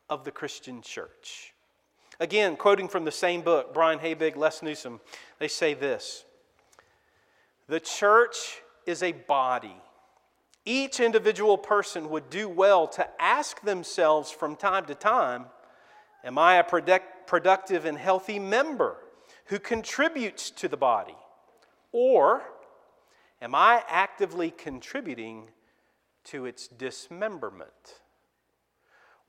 of 0.09 0.23
the 0.23 0.31
Christian 0.31 0.81
church. 0.81 1.53
Again, 2.19 2.55
quoting 2.55 2.87
from 2.87 3.05
the 3.05 3.11
same 3.11 3.41
book, 3.41 3.73
Brian 3.73 3.99
Habig, 3.99 4.35
Les 4.35 4.61
Newsom, 4.61 5.01
they 5.39 5.47
say 5.47 5.73
this 5.73 6.25
The 7.67 7.79
church 7.79 8.61
is 8.85 9.01
a 9.01 9.13
body. 9.13 9.75
Each 10.65 10.99
individual 10.99 11.57
person 11.57 12.09
would 12.09 12.29
do 12.29 12.47
well 12.47 12.87
to 12.89 13.07
ask 13.19 13.61
themselves 13.61 14.31
from 14.31 14.55
time 14.55 14.85
to 14.85 14.95
time 14.95 15.47
Am 16.23 16.37
I 16.37 16.55
a 16.55 16.63
product, 16.63 17.27
productive 17.27 17.85
and 17.85 17.97
healthy 17.97 18.39
member 18.39 18.97
who 19.45 19.59
contributes 19.59 20.49
to 20.51 20.67
the 20.67 20.77
body? 20.77 21.15
Or 21.91 22.43
am 23.41 23.53
I 23.53 23.83
actively 23.87 24.51
contributing 24.51 25.49
to 26.25 26.45
its 26.45 26.67
dismemberment? 26.67 28.01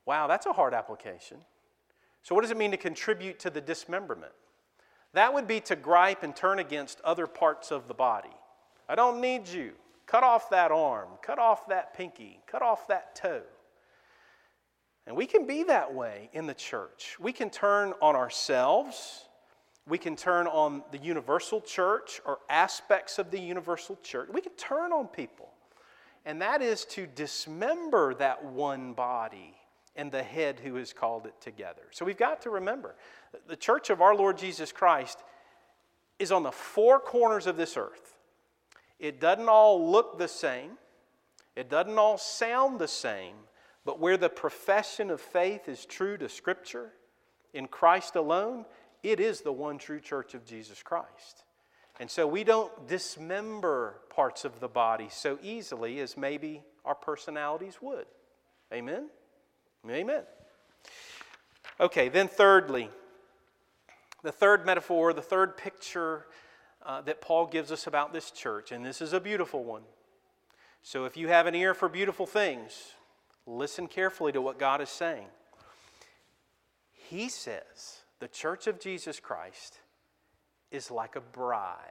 Wow, 0.07 0.27
that's 0.27 0.47
a 0.47 0.53
hard 0.53 0.75
application. 0.75 1.39
So, 2.23 2.35
what 2.35 2.43
does 2.43 2.51
it 2.51 2.57
mean 2.57 2.71
to 2.71 2.77
contribute 2.77 3.39
to 3.41 3.51
the 3.51 3.61
dismemberment? 3.61 4.33
That 5.13 5.33
would 5.33 5.47
be 5.47 5.61
to 5.61 5.77
gripe 5.77 6.23
and 6.23 6.35
turn 6.35 6.59
against 6.59 7.01
other 7.03 7.27
parts 7.27 7.71
of 7.71 7.89
the 7.89 7.95
body. 7.95 8.35
I 8.89 8.95
don't 8.95 9.21
need 9.21 9.49
you. 9.49 9.73
Cut 10.07 10.23
off 10.23 10.51
that 10.51 10.71
arm, 10.71 11.09
cut 11.23 11.39
off 11.39 11.67
that 11.69 11.95
pinky, 11.95 12.41
cut 12.47 12.63
off 12.63 12.87
that 12.89 13.15
toe. 13.15 13.43
And 15.07 15.17
we 15.17 15.27
can 15.27 15.47
be 15.47 15.65
that 15.65 15.93
way 15.93 16.31
in 16.33 16.47
the 16.47 16.55
church. 16.55 17.17
We 17.21 17.33
can 17.33 17.51
turn 17.51 17.93
on 18.01 18.17
ourselves. 18.17 19.29
We 19.87 19.99
can 19.99 20.17
turn 20.17 20.47
on 20.47 20.83
the 20.93 20.99
universal 20.99 21.61
church 21.61 22.21
or 22.25 22.39
aspects 22.49 23.19
of 23.19 23.31
the 23.31 23.39
universal 23.39 23.99
church. 24.03 24.31
We 24.33 24.41
can 24.41 24.53
turn 24.53 24.93
on 24.93 25.09
people. 25.09 25.51
And 26.25 26.41
that 26.41 26.63
is 26.63 26.87
to 26.87 27.07
dismember 27.07 28.15
that 28.15 28.43
one 28.45 28.95
body 28.95 29.55
and 29.97 30.11
the 30.11 30.23
head 30.23 30.59
who 30.59 30.77
has 30.77 30.93
called 30.93 31.27
it 31.27 31.35
together. 31.41 31.83
So 31.91 32.05
we've 32.05 32.17
got 32.17 32.41
to 32.43 32.51
remember 32.51 32.95
the 33.47 33.57
church 33.57 33.91
of 33.91 34.01
our 34.01 34.15
Lord 34.15 34.39
Jesus 34.39 34.73
Christ 34.73 35.19
is 36.19 36.33
on 36.33 36.43
the 36.43 36.53
four 36.53 36.99
corners 36.99 37.47
of 37.47 37.57
this 37.57 37.77
earth. 37.77 38.17
It 38.99 39.21
doesn't 39.21 39.49
all 39.49 39.91
look 39.91 40.19
the 40.19 40.29
same, 40.29 40.73
it 41.57 41.69
doesn't 41.69 41.99
all 41.99 42.17
sound 42.17 42.79
the 42.79 42.89
same, 42.89 43.35
but 43.85 44.01
where 44.01 44.17
the 44.17 44.29
profession 44.29 45.11
of 45.11 45.21
faith 45.21 45.69
is 45.69 45.85
true 45.85 46.17
to 46.17 46.29
Scripture, 46.29 46.93
in 47.53 47.69
Christ 47.69 48.17
alone, 48.17 48.65
it 49.03 49.21
is 49.21 49.43
the 49.43 49.53
one 49.53 49.79
true 49.79 50.01
church 50.01 50.35
of 50.35 50.45
Jesus 50.45 50.83
Christ. 50.83 51.45
And 52.01 52.11
so 52.11 52.27
we 52.27 52.43
don't 52.43 52.89
dismember 52.89 54.01
parts 54.11 54.45
of 54.45 54.59
the 54.59 54.69
body 54.69 55.09
so 55.11 55.39
easily 55.43 56.01
as 56.01 56.17
maybe 56.17 56.63
our 56.85 56.95
personalities 56.95 57.79
would. 57.81 58.07
Amen? 58.73 59.09
Amen. 59.89 60.23
Okay, 61.79 62.09
then 62.09 62.27
thirdly, 62.27 62.89
the 64.23 64.33
third 64.33 64.67
metaphor, 64.67 65.13
the 65.13 65.23
third 65.23 65.57
picture 65.57 66.27
uh, 66.85 67.01
that 67.03 67.21
Paul 67.21 67.47
gives 67.47 67.71
us 67.71 67.87
about 67.87 68.13
this 68.13 68.31
church, 68.31 68.73
and 68.73 68.85
this 68.85 69.01
is 69.01 69.13
a 69.13 69.21
beautiful 69.21 69.63
one. 69.63 69.83
So 70.83 71.05
if 71.05 71.17
you 71.17 71.29
have 71.29 71.47
an 71.47 71.55
ear 71.55 71.75
for 71.75 71.89
beautiful 71.89 72.27
things, 72.27 72.95
Listen 73.47 73.87
carefully 73.87 74.33
to 74.33 74.41
what 74.41 74.59
God 74.59 74.81
is 74.81 74.89
saying. 74.89 75.27
He 76.93 77.29
says 77.29 78.03
the 78.21 78.29
church 78.29 78.67
of 78.67 78.81
Jesus 78.81 79.21
Christ 79.21 79.79
is 80.71 80.91
like 80.91 81.17
a 81.17 81.21
bride. 81.21 81.91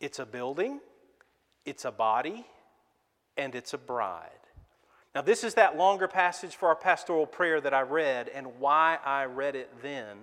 It's 0.00 0.18
a 0.18 0.26
building, 0.26 0.80
it's 1.64 1.84
a 1.84 1.90
body, 1.90 2.44
and 3.36 3.54
it's 3.54 3.72
a 3.72 3.78
bride. 3.78 4.30
Now, 5.14 5.22
this 5.22 5.44
is 5.44 5.54
that 5.54 5.78
longer 5.78 6.08
passage 6.08 6.56
for 6.56 6.68
our 6.68 6.76
pastoral 6.76 7.24
prayer 7.24 7.58
that 7.60 7.72
I 7.72 7.80
read, 7.80 8.28
and 8.28 8.58
why 8.58 8.98
I 9.02 9.24
read 9.24 9.56
it 9.56 9.70
then, 9.80 10.18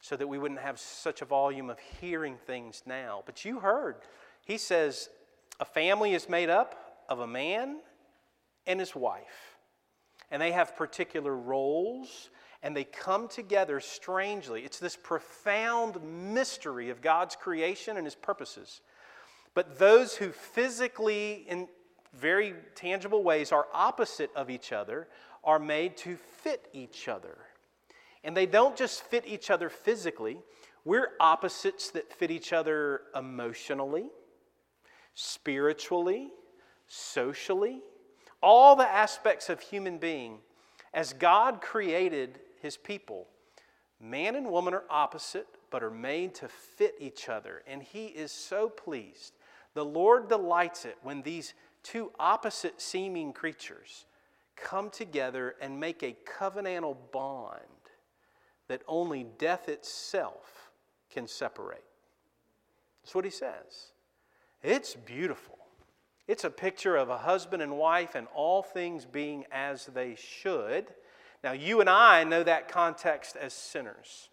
so 0.00 0.16
that 0.16 0.26
we 0.26 0.38
wouldn't 0.38 0.60
have 0.60 0.78
such 0.78 1.22
a 1.22 1.24
volume 1.24 1.70
of 1.70 1.78
hearing 2.00 2.36
things 2.36 2.82
now. 2.84 3.22
But 3.24 3.44
you 3.46 3.60
heard, 3.60 3.96
he 4.44 4.58
says, 4.58 5.08
a 5.60 5.64
family 5.64 6.12
is 6.12 6.28
made 6.28 6.50
up 6.50 7.04
of 7.08 7.20
a 7.20 7.26
man 7.26 7.78
and 8.66 8.80
his 8.80 8.94
wife. 8.94 9.56
And 10.30 10.40
they 10.40 10.52
have 10.52 10.76
particular 10.76 11.36
roles 11.36 12.30
and 12.62 12.76
they 12.76 12.84
come 12.84 13.28
together 13.28 13.80
strangely. 13.80 14.62
It's 14.62 14.78
this 14.78 14.96
profound 14.96 15.98
mystery 16.02 16.90
of 16.90 17.02
God's 17.02 17.34
creation 17.34 17.96
and 17.96 18.06
his 18.06 18.14
purposes. 18.14 18.80
But 19.54 19.78
those 19.78 20.14
who 20.16 20.30
physically, 20.30 21.44
in 21.48 21.68
very 22.14 22.54
tangible 22.74 23.24
ways, 23.24 23.52
are 23.52 23.66
opposite 23.72 24.30
of 24.36 24.48
each 24.48 24.72
other 24.72 25.08
are 25.44 25.58
made 25.58 25.96
to 25.98 26.16
fit 26.16 26.68
each 26.72 27.08
other. 27.08 27.36
And 28.22 28.36
they 28.36 28.46
don't 28.46 28.76
just 28.76 29.02
fit 29.02 29.26
each 29.26 29.50
other 29.50 29.68
physically, 29.68 30.38
we're 30.84 31.10
opposites 31.20 31.90
that 31.90 32.12
fit 32.12 32.30
each 32.30 32.52
other 32.52 33.02
emotionally, 33.14 34.10
spiritually, 35.14 36.30
socially, 36.88 37.80
all 38.42 38.76
the 38.76 38.88
aspects 38.88 39.48
of 39.48 39.60
human 39.60 39.98
being, 39.98 40.38
as 40.92 41.12
God 41.12 41.60
created 41.60 42.40
his 42.60 42.76
people, 42.76 43.28
man 44.00 44.36
and 44.36 44.50
woman 44.50 44.74
are 44.74 44.84
opposite, 44.90 45.46
but 45.70 45.82
are 45.82 45.90
made 45.90 46.34
to 46.34 46.48
fit 46.48 46.94
each 46.98 47.28
other. 47.28 47.62
And 47.66 47.82
he 47.82 48.06
is 48.06 48.30
so 48.30 48.68
pleased. 48.68 49.32
The 49.74 49.84
Lord 49.84 50.28
delights 50.28 50.84
it 50.84 50.98
when 51.02 51.22
these 51.22 51.54
two 51.82 52.10
opposite 52.20 52.80
seeming 52.80 53.32
creatures 53.32 54.04
come 54.56 54.90
together 54.90 55.56
and 55.60 55.80
make 55.80 56.02
a 56.02 56.16
covenantal 56.38 56.96
bond 57.10 57.60
that 58.68 58.82
only 58.86 59.26
death 59.38 59.68
itself 59.68 60.70
can 61.10 61.26
separate. 61.26 61.84
That's 63.02 63.14
what 63.14 63.24
he 63.24 63.30
says. 63.30 63.92
It's 64.62 64.94
beautiful. 64.94 65.58
It's 66.28 66.44
a 66.44 66.50
picture 66.50 66.96
of 66.96 67.08
a 67.08 67.18
husband 67.18 67.62
and 67.62 67.76
wife 67.76 68.14
and 68.14 68.26
all 68.34 68.62
things 68.62 69.04
being 69.04 69.44
as 69.50 69.86
they 69.86 70.16
should. 70.16 70.86
Now, 71.42 71.52
you 71.52 71.80
and 71.80 71.90
I 71.90 72.24
know 72.24 72.42
that 72.42 72.68
context 72.68 73.36
as 73.36 73.52
sinners. 73.52 74.28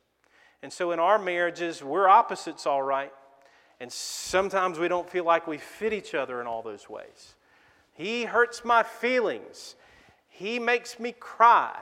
And 0.61 0.71
so 0.71 0.91
in 0.91 0.99
our 0.99 1.17
marriages, 1.17 1.83
we're 1.83 2.07
opposites, 2.07 2.67
all 2.67 2.83
right. 2.83 3.11
And 3.79 3.91
sometimes 3.91 4.77
we 4.77 4.87
don't 4.87 5.09
feel 5.09 5.23
like 5.23 5.47
we 5.47 5.57
fit 5.57 5.93
each 5.93 6.13
other 6.13 6.41
in 6.41 6.47
all 6.47 6.61
those 6.61 6.89
ways. 6.89 7.35
He 7.93 8.25
hurts 8.25 8.63
my 8.63 8.83
feelings. 8.83 9.75
He 10.27 10.59
makes 10.59 10.99
me 10.99 11.13
cry. 11.19 11.75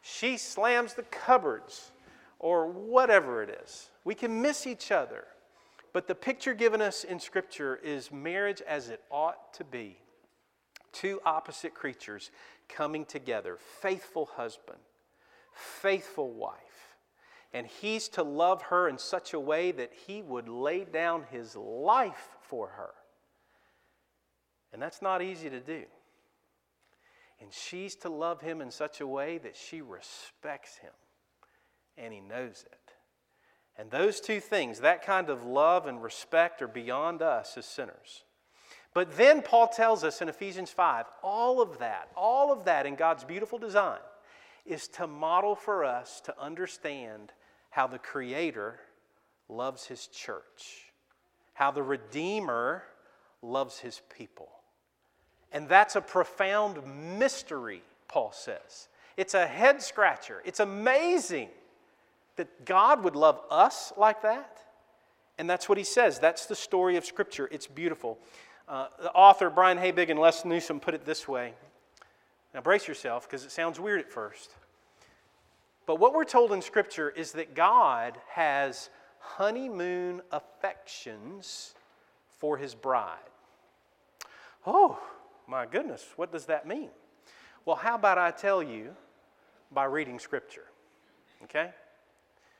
She 0.00 0.36
slams 0.36 0.94
the 0.94 1.02
cupboards, 1.04 1.92
or 2.38 2.66
whatever 2.66 3.42
it 3.42 3.58
is. 3.62 3.90
We 4.04 4.14
can 4.14 4.42
miss 4.42 4.66
each 4.66 4.90
other. 4.90 5.24
But 5.94 6.08
the 6.08 6.14
picture 6.16 6.54
given 6.54 6.82
us 6.82 7.04
in 7.04 7.20
Scripture 7.20 7.76
is 7.76 8.10
marriage 8.10 8.60
as 8.60 8.90
it 8.90 9.00
ought 9.12 9.54
to 9.54 9.64
be 9.64 9.96
two 10.92 11.20
opposite 11.24 11.72
creatures 11.72 12.32
coming 12.68 13.04
together 13.04 13.56
faithful 13.80 14.26
husband, 14.26 14.80
faithful 15.52 16.32
wife. 16.32 16.96
And 17.52 17.68
he's 17.68 18.08
to 18.08 18.24
love 18.24 18.62
her 18.62 18.88
in 18.88 18.98
such 18.98 19.34
a 19.34 19.40
way 19.40 19.70
that 19.70 19.92
he 20.08 20.20
would 20.20 20.48
lay 20.48 20.84
down 20.84 21.26
his 21.30 21.54
life 21.54 22.30
for 22.42 22.66
her. 22.70 22.90
And 24.72 24.82
that's 24.82 25.00
not 25.00 25.22
easy 25.22 25.48
to 25.48 25.60
do. 25.60 25.84
And 27.40 27.52
she's 27.52 27.94
to 27.96 28.08
love 28.08 28.40
him 28.40 28.60
in 28.60 28.72
such 28.72 29.00
a 29.00 29.06
way 29.06 29.38
that 29.38 29.54
she 29.54 29.80
respects 29.80 30.78
him 30.78 30.90
and 31.96 32.12
he 32.12 32.20
knows 32.20 32.64
it. 32.72 32.93
And 33.76 33.90
those 33.90 34.20
two 34.20 34.40
things, 34.40 34.80
that 34.80 35.04
kind 35.04 35.28
of 35.28 35.44
love 35.44 35.86
and 35.86 36.02
respect, 36.02 36.62
are 36.62 36.68
beyond 36.68 37.22
us 37.22 37.56
as 37.56 37.66
sinners. 37.66 38.24
But 38.92 39.16
then 39.16 39.42
Paul 39.42 39.66
tells 39.68 40.04
us 40.04 40.22
in 40.22 40.28
Ephesians 40.28 40.70
5 40.70 41.06
all 41.22 41.60
of 41.60 41.78
that, 41.80 42.08
all 42.16 42.52
of 42.52 42.64
that 42.66 42.86
in 42.86 42.94
God's 42.94 43.24
beautiful 43.24 43.58
design 43.58 43.98
is 44.64 44.88
to 44.88 45.06
model 45.06 45.56
for 45.56 45.84
us 45.84 46.20
to 46.22 46.40
understand 46.40 47.32
how 47.70 47.86
the 47.86 47.98
Creator 47.98 48.78
loves 49.48 49.84
His 49.84 50.06
church, 50.06 50.92
how 51.52 51.70
the 51.70 51.82
Redeemer 51.82 52.84
loves 53.42 53.78
His 53.78 54.00
people. 54.16 54.48
And 55.52 55.68
that's 55.68 55.96
a 55.96 56.00
profound 56.00 56.78
mystery, 57.18 57.82
Paul 58.08 58.32
says. 58.32 58.88
It's 59.16 59.34
a 59.34 59.46
head 59.46 59.82
scratcher. 59.82 60.40
It's 60.44 60.60
amazing 60.60 61.48
that 62.36 62.64
God 62.64 63.04
would 63.04 63.16
love 63.16 63.40
us 63.50 63.92
like 63.96 64.22
that. 64.22 64.58
And 65.38 65.48
that's 65.50 65.68
what 65.68 65.78
he 65.78 65.84
says. 65.84 66.18
That's 66.18 66.46
the 66.46 66.54
story 66.54 66.96
of 66.96 67.04
Scripture. 67.04 67.48
It's 67.50 67.66
beautiful. 67.66 68.18
Uh, 68.68 68.86
the 69.00 69.12
author, 69.12 69.50
Brian 69.50 69.78
Habig 69.78 70.10
and 70.10 70.18
Les 70.18 70.44
Newsom, 70.44 70.80
put 70.80 70.94
it 70.94 71.04
this 71.04 71.26
way. 71.28 71.54
Now, 72.54 72.60
brace 72.60 72.86
yourself 72.86 73.28
because 73.28 73.44
it 73.44 73.50
sounds 73.50 73.80
weird 73.80 74.00
at 74.00 74.10
first. 74.10 74.52
But 75.86 75.96
what 75.96 76.14
we're 76.14 76.24
told 76.24 76.52
in 76.52 76.62
Scripture 76.62 77.10
is 77.10 77.32
that 77.32 77.54
God 77.54 78.16
has 78.30 78.90
honeymoon 79.18 80.22
affections 80.30 81.74
for 82.38 82.56
his 82.56 82.74
bride. 82.74 83.18
Oh, 84.66 84.98
my 85.46 85.66
goodness, 85.66 86.06
what 86.16 86.32
does 86.32 86.46
that 86.46 86.66
mean? 86.66 86.88
Well, 87.66 87.76
how 87.76 87.96
about 87.96 88.18
I 88.18 88.30
tell 88.30 88.62
you 88.62 88.94
by 89.72 89.84
reading 89.84 90.18
Scripture? 90.18 90.64
Okay? 91.44 91.70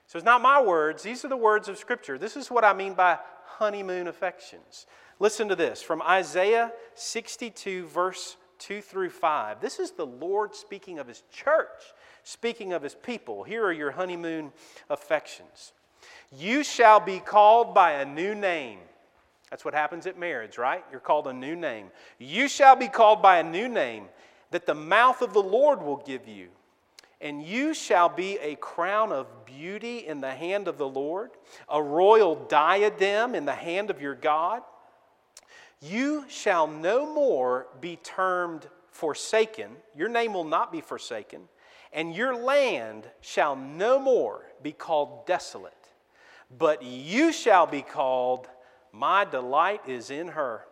So 0.06 0.18
it's 0.18 0.24
not 0.24 0.42
my 0.42 0.60
words, 0.60 1.02
these 1.02 1.24
are 1.24 1.28
the 1.28 1.36
words 1.36 1.68
of 1.68 1.78
Scripture. 1.78 2.18
This 2.18 2.36
is 2.36 2.50
what 2.50 2.64
I 2.64 2.74
mean 2.74 2.94
by 2.94 3.18
honeymoon 3.44 4.06
affections. 4.06 4.86
Listen 5.18 5.48
to 5.48 5.56
this 5.56 5.80
from 5.80 6.02
Isaiah 6.02 6.72
62, 6.94 7.86
verse 7.86 8.36
2 8.58 8.80
through 8.80 9.10
5. 9.10 9.60
This 9.60 9.78
is 9.78 9.92
the 9.92 10.06
Lord 10.06 10.54
speaking 10.54 10.98
of 10.98 11.06
his 11.06 11.22
church, 11.32 11.82
speaking 12.22 12.72
of 12.72 12.82
his 12.82 12.94
people. 12.94 13.44
Here 13.44 13.64
are 13.64 13.72
your 13.72 13.92
honeymoon 13.92 14.52
affections. 14.90 15.72
You 16.36 16.64
shall 16.64 17.00
be 17.00 17.20
called 17.20 17.74
by 17.74 17.92
a 17.92 18.04
new 18.04 18.34
name. 18.34 18.80
That's 19.50 19.64
what 19.64 19.74
happens 19.74 20.06
at 20.06 20.18
marriage, 20.18 20.58
right? 20.58 20.84
You're 20.90 21.00
called 21.00 21.28
a 21.28 21.32
new 21.32 21.54
name. 21.54 21.90
You 22.18 22.48
shall 22.48 22.76
be 22.76 22.88
called 22.88 23.22
by 23.22 23.38
a 23.38 23.44
new 23.44 23.68
name 23.68 24.06
that 24.50 24.66
the 24.66 24.74
mouth 24.74 25.22
of 25.22 25.32
the 25.32 25.42
Lord 25.42 25.82
will 25.82 25.96
give 25.98 26.26
you. 26.26 26.48
And 27.24 27.42
you 27.42 27.72
shall 27.72 28.10
be 28.10 28.38
a 28.38 28.54
crown 28.56 29.10
of 29.10 29.46
beauty 29.46 30.06
in 30.06 30.20
the 30.20 30.30
hand 30.30 30.68
of 30.68 30.76
the 30.76 30.86
Lord, 30.86 31.30
a 31.70 31.82
royal 31.82 32.34
diadem 32.34 33.34
in 33.34 33.46
the 33.46 33.54
hand 33.54 33.88
of 33.88 33.98
your 33.98 34.14
God. 34.14 34.60
You 35.80 36.26
shall 36.28 36.66
no 36.66 37.10
more 37.10 37.66
be 37.80 37.96
termed 37.96 38.68
forsaken, 38.90 39.70
your 39.96 40.10
name 40.10 40.34
will 40.34 40.44
not 40.44 40.70
be 40.70 40.82
forsaken, 40.82 41.48
and 41.94 42.14
your 42.14 42.36
land 42.36 43.08
shall 43.22 43.56
no 43.56 43.98
more 43.98 44.44
be 44.62 44.72
called 44.72 45.26
desolate, 45.26 45.72
but 46.56 46.82
you 46.82 47.32
shall 47.32 47.66
be 47.66 47.80
called, 47.80 48.48
My 48.92 49.24
delight 49.24 49.88
is 49.88 50.10
in 50.10 50.28
her, 50.28 50.66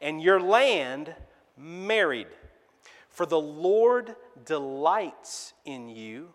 and 0.00 0.22
your 0.22 0.40
land 0.40 1.14
married. 1.56 2.28
For 3.16 3.24
the 3.24 3.40
Lord 3.40 4.14
delights 4.44 5.54
in 5.64 5.88
you, 5.88 6.34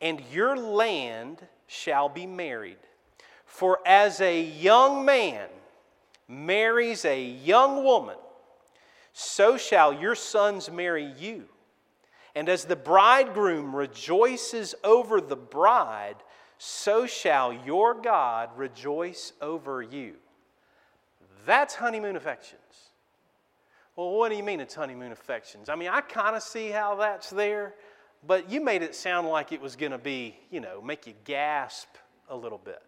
and 0.00 0.18
your 0.32 0.56
land 0.56 1.46
shall 1.66 2.08
be 2.08 2.24
married. 2.24 2.78
For 3.44 3.80
as 3.84 4.18
a 4.22 4.40
young 4.40 5.04
man, 5.04 5.50
marries 6.26 7.04
a 7.04 7.22
young 7.22 7.84
woman, 7.84 8.16
so 9.12 9.58
shall 9.58 9.92
your 9.92 10.14
sons 10.14 10.70
marry 10.70 11.12
you. 11.18 11.44
And 12.34 12.48
as 12.48 12.64
the 12.64 12.76
bridegroom 12.76 13.76
rejoices 13.76 14.74
over 14.82 15.20
the 15.20 15.36
bride, 15.36 16.16
so 16.56 17.04
shall 17.04 17.52
your 17.52 17.92
God 17.92 18.48
rejoice 18.56 19.34
over 19.42 19.82
you. 19.82 20.14
That's 21.44 21.74
honeymoon 21.74 22.16
affections. 22.16 22.91
Well, 23.96 24.10
what 24.12 24.30
do 24.30 24.36
you 24.36 24.42
mean 24.42 24.60
it's 24.60 24.74
honeymoon 24.74 25.12
affections? 25.12 25.68
I 25.68 25.76
mean, 25.76 25.90
I 25.90 26.00
kind 26.00 26.34
of 26.34 26.42
see 26.42 26.68
how 26.68 26.94
that's 26.96 27.28
there, 27.28 27.74
but 28.26 28.50
you 28.50 28.62
made 28.62 28.82
it 28.82 28.94
sound 28.94 29.28
like 29.28 29.52
it 29.52 29.60
was 29.60 29.76
going 29.76 29.92
to 29.92 29.98
be, 29.98 30.36
you 30.50 30.60
know, 30.60 30.80
make 30.80 31.06
you 31.06 31.12
gasp 31.24 31.88
a 32.30 32.36
little 32.36 32.58
bit. 32.58 32.82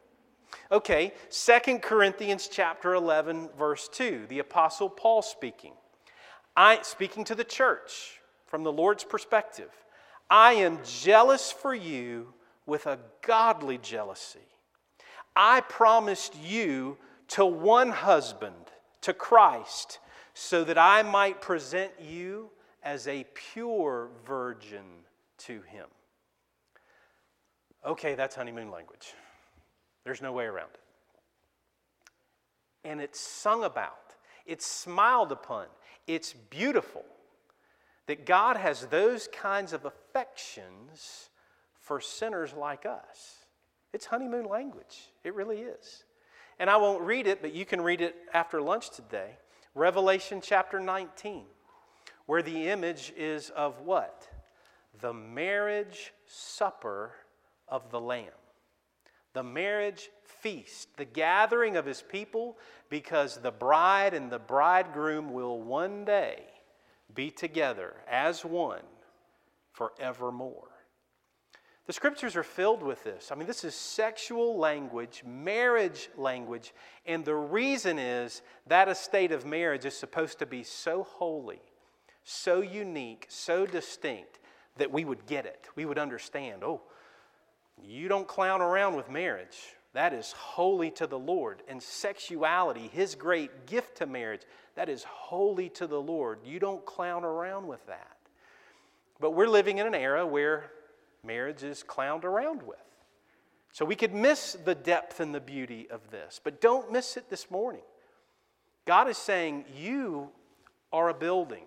Okay, 0.72 1.12
Second 1.28 1.82
Corinthians 1.82 2.48
chapter 2.48 2.94
11 2.94 3.50
verse 3.58 3.88
2, 3.88 4.26
the 4.28 4.38
apostle 4.38 4.88
Paul 4.88 5.20
speaking. 5.20 5.72
I 6.56 6.80
speaking 6.82 7.24
to 7.24 7.34
the 7.34 7.44
church 7.44 8.20
from 8.46 8.62
the 8.62 8.72
Lord's 8.72 9.04
perspective. 9.04 9.70
I 10.30 10.54
am 10.54 10.78
jealous 10.84 11.52
for 11.52 11.74
you 11.74 12.32
with 12.66 12.86
a 12.86 12.98
godly 13.26 13.78
jealousy. 13.78 14.38
I 15.36 15.60
promised 15.62 16.34
you 16.42 16.96
to 17.28 17.44
one 17.44 17.90
husband, 17.90 18.54
to 19.02 19.12
Christ, 19.12 19.98
so 20.34 20.64
that 20.64 20.76
I 20.76 21.02
might 21.02 21.40
present 21.40 21.92
you 22.00 22.50
as 22.82 23.08
a 23.08 23.24
pure 23.34 24.10
virgin 24.26 24.84
to 25.38 25.62
him. 25.62 25.86
Okay, 27.86 28.14
that's 28.14 28.34
honeymoon 28.34 28.70
language. 28.70 29.14
There's 30.04 30.20
no 30.20 30.32
way 30.32 30.44
around 30.44 30.70
it. 30.74 30.80
And 32.84 33.00
it's 33.00 33.20
sung 33.20 33.64
about, 33.64 34.14
it's 34.44 34.66
smiled 34.66 35.32
upon, 35.32 35.66
it's 36.06 36.34
beautiful 36.34 37.04
that 38.06 38.26
God 38.26 38.58
has 38.58 38.86
those 38.86 39.28
kinds 39.28 39.72
of 39.72 39.86
affections 39.86 41.30
for 41.80 42.00
sinners 42.00 42.52
like 42.52 42.84
us. 42.84 43.46
It's 43.94 44.06
honeymoon 44.06 44.46
language. 44.46 45.10
It 45.22 45.34
really 45.34 45.60
is. 45.60 46.04
And 46.58 46.68
I 46.68 46.76
won't 46.76 47.02
read 47.02 47.26
it, 47.26 47.40
but 47.40 47.54
you 47.54 47.64
can 47.64 47.80
read 47.80 48.00
it 48.00 48.14
after 48.34 48.60
lunch 48.60 48.90
today. 48.90 49.30
Revelation 49.74 50.40
chapter 50.42 50.78
19, 50.80 51.44
where 52.26 52.42
the 52.42 52.68
image 52.68 53.12
is 53.16 53.50
of 53.50 53.80
what? 53.80 54.28
The 55.00 55.12
marriage 55.12 56.12
supper 56.26 57.12
of 57.68 57.90
the 57.90 58.00
Lamb 58.00 58.30
the 59.34 59.42
marriage 59.42 60.10
feast, 60.22 60.96
the 60.96 61.04
gathering 61.04 61.76
of 61.76 61.84
his 61.84 62.00
people, 62.00 62.56
because 62.88 63.36
the 63.36 63.50
bride 63.50 64.14
and 64.14 64.30
the 64.30 64.38
bridegroom 64.38 65.32
will 65.32 65.60
one 65.60 66.04
day 66.04 66.44
be 67.12 67.30
together 67.30 67.94
as 68.08 68.44
one 68.44 68.84
forevermore. 69.72 70.68
The 71.86 71.92
scriptures 71.92 72.34
are 72.34 72.42
filled 72.42 72.82
with 72.82 73.04
this. 73.04 73.30
I 73.30 73.34
mean, 73.34 73.46
this 73.46 73.62
is 73.62 73.74
sexual 73.74 74.56
language, 74.56 75.22
marriage 75.26 76.08
language, 76.16 76.72
and 77.04 77.24
the 77.24 77.34
reason 77.34 77.98
is 77.98 78.40
that 78.66 78.88
a 78.88 78.94
state 78.94 79.32
of 79.32 79.44
marriage 79.44 79.84
is 79.84 79.94
supposed 79.94 80.38
to 80.38 80.46
be 80.46 80.62
so 80.62 81.02
holy, 81.02 81.60
so 82.22 82.62
unique, 82.62 83.26
so 83.28 83.66
distinct 83.66 84.38
that 84.76 84.90
we 84.90 85.04
would 85.04 85.26
get 85.26 85.44
it. 85.44 85.68
We 85.76 85.84
would 85.84 85.98
understand, 85.98 86.64
oh, 86.64 86.80
you 87.82 88.08
don't 88.08 88.26
clown 88.26 88.62
around 88.62 88.96
with 88.96 89.10
marriage. 89.10 89.58
That 89.92 90.14
is 90.14 90.32
holy 90.32 90.90
to 90.92 91.06
the 91.06 91.18
Lord. 91.18 91.62
And 91.68 91.82
sexuality, 91.82 92.88
His 92.92 93.14
great 93.14 93.66
gift 93.66 93.98
to 93.98 94.06
marriage, 94.06 94.42
that 94.74 94.88
is 94.88 95.04
holy 95.04 95.68
to 95.70 95.86
the 95.86 96.00
Lord. 96.00 96.40
You 96.44 96.58
don't 96.58 96.84
clown 96.86 97.24
around 97.24 97.66
with 97.66 97.86
that. 97.86 98.16
But 99.20 99.32
we're 99.32 99.48
living 99.48 99.78
in 99.78 99.86
an 99.86 99.94
era 99.94 100.26
where 100.26 100.70
marriage 101.24 101.62
is 101.62 101.84
clowned 101.86 102.24
around 102.24 102.62
with. 102.62 102.78
So 103.72 103.84
we 103.84 103.96
could 103.96 104.14
miss 104.14 104.56
the 104.64 104.74
depth 104.74 105.18
and 105.18 105.34
the 105.34 105.40
beauty 105.40 105.88
of 105.90 106.10
this, 106.10 106.40
but 106.42 106.60
don't 106.60 106.92
miss 106.92 107.16
it 107.16 107.28
this 107.28 107.50
morning. 107.50 107.82
God 108.84 109.08
is 109.08 109.18
saying, 109.18 109.64
You 109.76 110.30
are 110.92 111.08
a 111.08 111.14
building. 111.14 111.64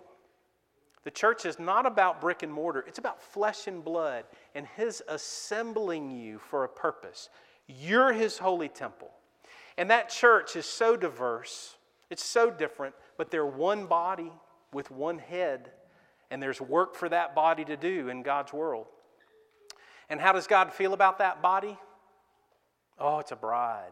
The 1.03 1.11
church 1.11 1.45
is 1.45 1.59
not 1.59 1.85
about 1.85 2.21
brick 2.21 2.43
and 2.43 2.51
mortar, 2.51 2.83
it's 2.87 2.99
about 2.99 3.21
flesh 3.21 3.67
and 3.67 3.83
blood 3.83 4.25
and 4.55 4.67
His 4.77 5.01
assembling 5.07 6.11
you 6.11 6.39
for 6.39 6.63
a 6.63 6.69
purpose. 6.69 7.29
You're 7.67 8.13
His 8.13 8.37
holy 8.37 8.69
temple. 8.69 9.11
And 9.77 9.89
that 9.91 10.09
church 10.09 10.55
is 10.55 10.65
so 10.65 10.97
diverse, 10.97 11.75
it's 12.09 12.23
so 12.23 12.49
different, 12.49 12.95
but 13.17 13.31
they're 13.31 13.45
one 13.45 13.85
body 13.85 14.31
with 14.73 14.91
one 14.91 15.19
head, 15.19 15.71
and 16.31 16.41
there's 16.41 16.59
work 16.59 16.95
for 16.95 17.09
that 17.09 17.35
body 17.35 17.63
to 17.65 17.77
do 17.77 18.09
in 18.09 18.23
God's 18.23 18.53
world. 18.53 18.87
And 20.09 20.21
how 20.21 20.31
does 20.31 20.47
God 20.47 20.73
feel 20.73 20.93
about 20.93 21.19
that 21.19 21.41
body? 21.41 21.77
Oh, 22.99 23.19
it's 23.19 23.31
a 23.31 23.35
bride. 23.35 23.91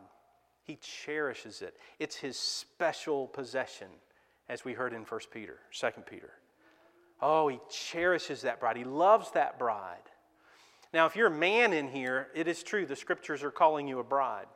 He 0.63 0.78
cherishes 0.82 1.61
it. 1.61 1.78
It's 1.99 2.16
his 2.16 2.38
special 2.38 3.28
possession, 3.28 3.88
as 4.49 4.66
we 4.66 4.74
heard 4.74 4.93
in 4.93 5.03
1 5.03 5.20
Peter, 5.32 5.59
2 5.72 5.88
Peter. 6.09 6.32
Oh, 7.22 7.47
he 7.47 7.59
cherishes 7.70 8.41
that 8.41 8.59
bride. 8.59 8.78
He 8.78 8.84
loves 8.84 9.32
that 9.32 9.59
bride. 9.59 9.97
Now, 10.93 11.05
if 11.05 11.16
you're 11.16 11.28
a 11.28 11.32
man 11.32 11.74
in 11.74 11.89
here, 11.89 12.28
it 12.34 12.47
is 12.47 12.63
true, 12.63 12.86
the 12.86 12.95
scriptures 12.95 13.43
are 13.43 13.51
calling 13.51 13.88
you 13.88 13.99
a 13.99 14.03
bride. 14.03 14.47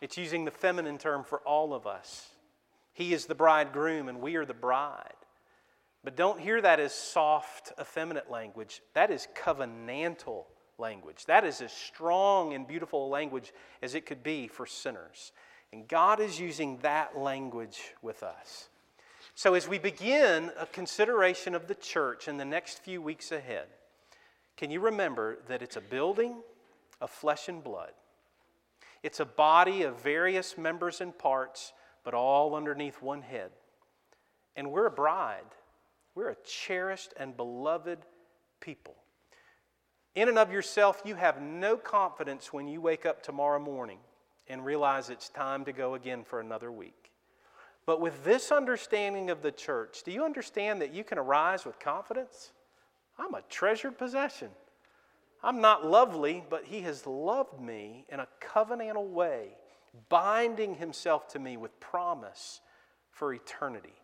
It's 0.00 0.16
using 0.16 0.44
the 0.44 0.50
feminine 0.50 0.98
term 0.98 1.24
for 1.24 1.40
all 1.40 1.74
of 1.74 1.86
us. 1.86 2.28
He 2.92 3.12
is 3.12 3.26
the 3.26 3.34
bridegroom, 3.34 4.08
and 4.08 4.20
we 4.20 4.36
are 4.36 4.46
the 4.46 4.54
bride. 4.54 5.15
But 6.06 6.14
don't 6.14 6.40
hear 6.40 6.60
that 6.60 6.78
as 6.78 6.94
soft, 6.94 7.72
effeminate 7.80 8.30
language. 8.30 8.80
That 8.94 9.10
is 9.10 9.26
covenantal 9.34 10.44
language. 10.78 11.26
That 11.26 11.44
is 11.44 11.60
as 11.60 11.72
strong 11.72 12.54
and 12.54 12.64
beautiful 12.64 13.08
a 13.08 13.10
language 13.10 13.52
as 13.82 13.96
it 13.96 14.06
could 14.06 14.22
be 14.22 14.46
for 14.46 14.66
sinners. 14.66 15.32
And 15.72 15.88
God 15.88 16.20
is 16.20 16.38
using 16.38 16.78
that 16.82 17.18
language 17.18 17.92
with 18.02 18.22
us. 18.22 18.68
So, 19.34 19.54
as 19.54 19.66
we 19.66 19.80
begin 19.80 20.52
a 20.56 20.66
consideration 20.66 21.56
of 21.56 21.66
the 21.66 21.74
church 21.74 22.28
in 22.28 22.36
the 22.36 22.44
next 22.44 22.84
few 22.84 23.02
weeks 23.02 23.32
ahead, 23.32 23.66
can 24.56 24.70
you 24.70 24.78
remember 24.78 25.38
that 25.48 25.60
it's 25.60 25.74
a 25.74 25.80
building 25.80 26.36
of 27.00 27.10
flesh 27.10 27.48
and 27.48 27.64
blood? 27.64 27.90
It's 29.02 29.18
a 29.18 29.24
body 29.24 29.82
of 29.82 30.00
various 30.02 30.56
members 30.56 31.00
and 31.00 31.18
parts, 31.18 31.72
but 32.04 32.14
all 32.14 32.54
underneath 32.54 33.02
one 33.02 33.22
head. 33.22 33.50
And 34.54 34.70
we're 34.70 34.86
a 34.86 34.90
bride, 34.90 35.42
we're 36.16 36.30
a 36.30 36.36
cherished 36.44 37.12
and 37.16 37.36
beloved 37.36 37.98
people. 38.58 38.96
In 40.16 40.28
and 40.28 40.38
of 40.38 40.50
yourself, 40.50 41.02
you 41.04 41.14
have 41.14 41.42
no 41.42 41.76
confidence 41.76 42.52
when 42.52 42.66
you 42.66 42.80
wake 42.80 43.04
up 43.04 43.22
tomorrow 43.22 43.60
morning 43.60 43.98
and 44.48 44.64
realize 44.64 45.10
it's 45.10 45.28
time 45.28 45.64
to 45.66 45.72
go 45.72 45.94
again 45.94 46.24
for 46.24 46.40
another 46.40 46.72
week. 46.72 47.12
But 47.84 48.00
with 48.00 48.24
this 48.24 48.50
understanding 48.50 49.28
of 49.28 49.42
the 49.42 49.52
church, 49.52 50.02
do 50.04 50.10
you 50.10 50.24
understand 50.24 50.80
that 50.80 50.94
you 50.94 51.04
can 51.04 51.18
arise 51.18 51.66
with 51.66 51.78
confidence? 51.78 52.52
I'm 53.18 53.34
a 53.34 53.42
treasured 53.50 53.98
possession. 53.98 54.48
I'm 55.42 55.60
not 55.60 55.86
lovely, 55.86 56.42
but 56.48 56.64
He 56.64 56.80
has 56.80 57.06
loved 57.06 57.60
me 57.60 58.06
in 58.08 58.20
a 58.20 58.28
covenantal 58.40 59.10
way, 59.10 59.50
binding 60.08 60.76
Himself 60.76 61.28
to 61.28 61.38
me 61.38 61.58
with 61.58 61.78
promise 61.78 62.62
for 63.10 63.34
eternity. 63.34 63.94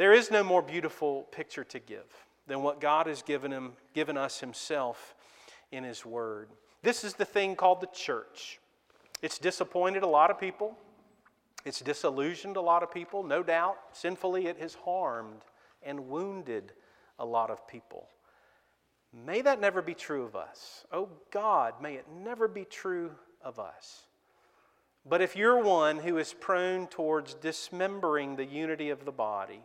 There 0.00 0.14
is 0.14 0.30
no 0.30 0.42
more 0.42 0.62
beautiful 0.62 1.24
picture 1.30 1.62
to 1.64 1.78
give 1.78 2.06
than 2.46 2.62
what 2.62 2.80
God 2.80 3.06
has 3.06 3.20
given, 3.20 3.52
him, 3.52 3.72
given 3.92 4.16
us 4.16 4.40
Himself 4.40 5.14
in 5.72 5.84
His 5.84 6.06
Word. 6.06 6.48
This 6.82 7.04
is 7.04 7.12
the 7.12 7.26
thing 7.26 7.54
called 7.54 7.82
the 7.82 7.88
church. 7.88 8.60
It's 9.20 9.36
disappointed 9.38 10.02
a 10.02 10.06
lot 10.06 10.30
of 10.30 10.40
people, 10.40 10.74
it's 11.66 11.80
disillusioned 11.80 12.56
a 12.56 12.62
lot 12.62 12.82
of 12.82 12.90
people. 12.90 13.22
No 13.22 13.42
doubt, 13.42 13.76
sinfully, 13.92 14.46
it 14.46 14.56
has 14.56 14.72
harmed 14.72 15.42
and 15.82 16.08
wounded 16.08 16.72
a 17.18 17.26
lot 17.26 17.50
of 17.50 17.68
people. 17.68 18.08
May 19.12 19.42
that 19.42 19.60
never 19.60 19.82
be 19.82 19.92
true 19.92 20.24
of 20.24 20.34
us. 20.34 20.86
Oh 20.90 21.10
God, 21.30 21.74
may 21.82 21.96
it 21.96 22.06
never 22.10 22.48
be 22.48 22.64
true 22.64 23.10
of 23.42 23.58
us. 23.58 24.04
But 25.04 25.20
if 25.20 25.36
you're 25.36 25.62
one 25.62 25.98
who 25.98 26.16
is 26.16 26.32
prone 26.32 26.86
towards 26.86 27.34
dismembering 27.34 28.36
the 28.36 28.46
unity 28.46 28.88
of 28.88 29.04
the 29.04 29.12
body, 29.12 29.60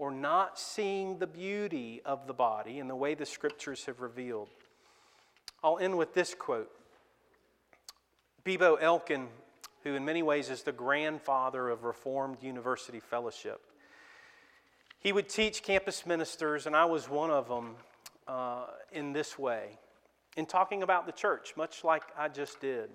or 0.00 0.10
not 0.10 0.58
seeing 0.58 1.18
the 1.18 1.26
beauty 1.26 2.00
of 2.06 2.26
the 2.26 2.32
body 2.32 2.78
in 2.78 2.88
the 2.88 2.96
way 2.96 3.14
the 3.14 3.26
scriptures 3.26 3.84
have 3.84 4.00
revealed. 4.00 4.48
I'll 5.62 5.78
end 5.78 5.98
with 5.98 6.14
this 6.14 6.34
quote. 6.34 6.70
Bebo 8.42 8.78
Elkin, 8.80 9.28
who 9.84 9.94
in 9.94 10.06
many 10.06 10.22
ways 10.22 10.48
is 10.48 10.62
the 10.62 10.72
grandfather 10.72 11.68
of 11.68 11.84
Reformed 11.84 12.42
University 12.42 12.98
Fellowship, 12.98 13.60
he 15.00 15.12
would 15.12 15.28
teach 15.28 15.62
campus 15.62 16.06
ministers, 16.06 16.66
and 16.66 16.74
I 16.74 16.86
was 16.86 17.06
one 17.10 17.30
of 17.30 17.46
them, 17.46 17.76
uh, 18.26 18.68
in 18.92 19.12
this 19.12 19.38
way, 19.38 19.78
in 20.34 20.46
talking 20.46 20.82
about 20.82 21.04
the 21.04 21.12
church, 21.12 21.52
much 21.58 21.84
like 21.84 22.04
I 22.16 22.28
just 22.28 22.58
did. 22.58 22.88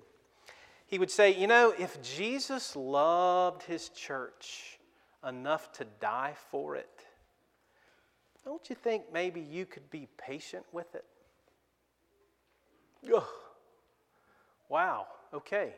He 0.88 0.97
would 0.97 1.12
say, 1.12 1.36
You 1.36 1.45
know, 1.45 1.72
if 1.78 2.01
Jesus 2.01 2.76
loved 2.76 3.62
his 3.62 3.89
church 3.89 4.80
enough 5.28 5.72
to 5.74 5.86
die 5.99 6.34
for 6.51 6.76
it, 6.76 7.05
don't 8.43 8.70
you 8.70 8.76
think 8.76 9.05
maybe 9.11 9.41
you 9.41 9.66
could 9.66 9.89
be 9.89 10.07
patient 10.18 10.66
with 10.72 10.93
it? 10.95 11.05
Ugh. 13.13 13.24
Wow, 14.70 15.07
okay. 15.34 15.74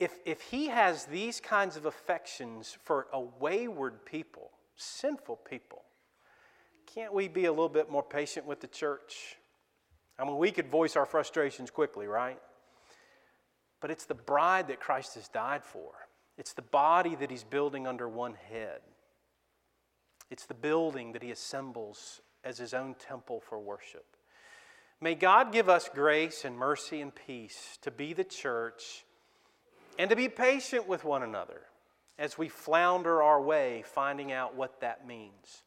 If, 0.00 0.18
if 0.24 0.40
he 0.40 0.66
has 0.66 1.04
these 1.04 1.38
kinds 1.38 1.76
of 1.76 1.86
affections 1.86 2.76
for 2.82 3.06
a 3.12 3.20
wayward 3.20 4.04
people, 4.04 4.50
sinful 4.76 5.36
people, 5.48 5.82
can't 6.86 7.12
we 7.12 7.28
be 7.28 7.44
a 7.44 7.50
little 7.50 7.68
bit 7.68 7.90
more 7.90 8.02
patient 8.02 8.46
with 8.46 8.60
the 8.60 8.66
church? 8.66 9.36
I 10.18 10.24
mean, 10.24 10.36
we 10.36 10.50
could 10.50 10.68
voice 10.68 10.96
our 10.96 11.06
frustrations 11.06 11.70
quickly, 11.70 12.06
right? 12.06 12.38
But 13.80 13.90
it's 13.90 14.04
the 14.04 14.14
bride 14.14 14.68
that 14.68 14.80
Christ 14.80 15.14
has 15.14 15.28
died 15.28 15.64
for. 15.64 15.92
It's 16.38 16.54
the 16.54 16.62
body 16.62 17.14
that 17.16 17.30
he's 17.30 17.44
building 17.44 17.86
under 17.86 18.08
one 18.08 18.34
head. 18.50 18.80
It's 20.30 20.46
the 20.46 20.54
building 20.54 21.12
that 21.12 21.22
he 21.22 21.30
assembles 21.30 22.20
as 22.42 22.58
his 22.58 22.72
own 22.74 22.94
temple 22.94 23.40
for 23.40 23.58
worship. 23.58 24.06
May 25.00 25.14
God 25.14 25.52
give 25.52 25.68
us 25.68 25.90
grace 25.92 26.44
and 26.44 26.56
mercy 26.56 27.00
and 27.00 27.14
peace 27.14 27.78
to 27.82 27.90
be 27.90 28.12
the 28.12 28.24
church 28.24 29.04
and 29.98 30.08
to 30.10 30.16
be 30.16 30.28
patient 30.28 30.88
with 30.88 31.04
one 31.04 31.22
another 31.22 31.62
as 32.18 32.38
we 32.38 32.48
flounder 32.48 33.22
our 33.22 33.40
way 33.42 33.82
finding 33.84 34.32
out 34.32 34.54
what 34.54 34.80
that 34.80 35.06
means. 35.06 35.64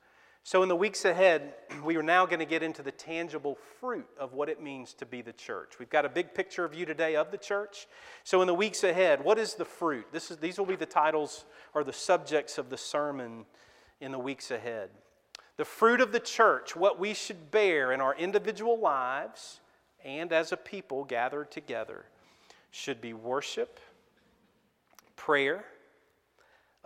So, 0.47 0.61
in 0.61 0.69
the 0.69 0.75
weeks 0.75 1.05
ahead, 1.05 1.55
we 1.83 1.97
are 1.97 2.03
now 2.03 2.27
going 2.27 2.37
to 2.37 2.45
get 2.45 2.61
into 2.61 2.83
the 2.83 2.91
tangible 2.91 3.57
fruit 3.79 4.05
of 4.19 4.33
what 4.33 4.47
it 4.47 4.61
means 4.61 4.93
to 4.93 5.05
be 5.05 5.23
the 5.23 5.33
church. 5.33 5.79
We've 5.79 5.89
got 5.89 6.05
a 6.05 6.09
big 6.09 6.35
picture 6.35 6.63
of 6.63 6.75
you 6.75 6.85
today 6.85 7.15
of 7.15 7.31
the 7.31 7.37
church. 7.39 7.87
So, 8.23 8.41
in 8.41 8.47
the 8.47 8.53
weeks 8.53 8.83
ahead, 8.83 9.23
what 9.23 9.39
is 9.39 9.55
the 9.55 9.65
fruit? 9.65 10.05
This 10.11 10.29
is, 10.29 10.37
these 10.37 10.59
will 10.59 10.67
be 10.67 10.75
the 10.75 10.85
titles 10.85 11.45
or 11.73 11.83
the 11.83 11.91
subjects 11.91 12.59
of 12.59 12.69
the 12.69 12.77
sermon 12.77 13.47
in 13.99 14.11
the 14.11 14.19
weeks 14.19 14.51
ahead. 14.51 14.91
The 15.57 15.65
fruit 15.65 15.99
of 15.99 16.11
the 16.11 16.19
church, 16.19 16.75
what 16.75 16.99
we 16.99 17.15
should 17.15 17.49
bear 17.49 17.91
in 17.91 17.99
our 17.99 18.13
individual 18.13 18.79
lives 18.79 19.61
and 20.03 20.31
as 20.31 20.51
a 20.51 20.57
people 20.57 21.05
gathered 21.05 21.49
together, 21.49 22.05
should 22.69 23.01
be 23.01 23.13
worship, 23.13 23.79
prayer, 25.15 25.65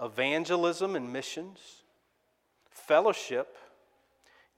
evangelism 0.01 0.95
and 0.95 1.11
missions, 1.11 1.79
fellowship, 2.79 3.57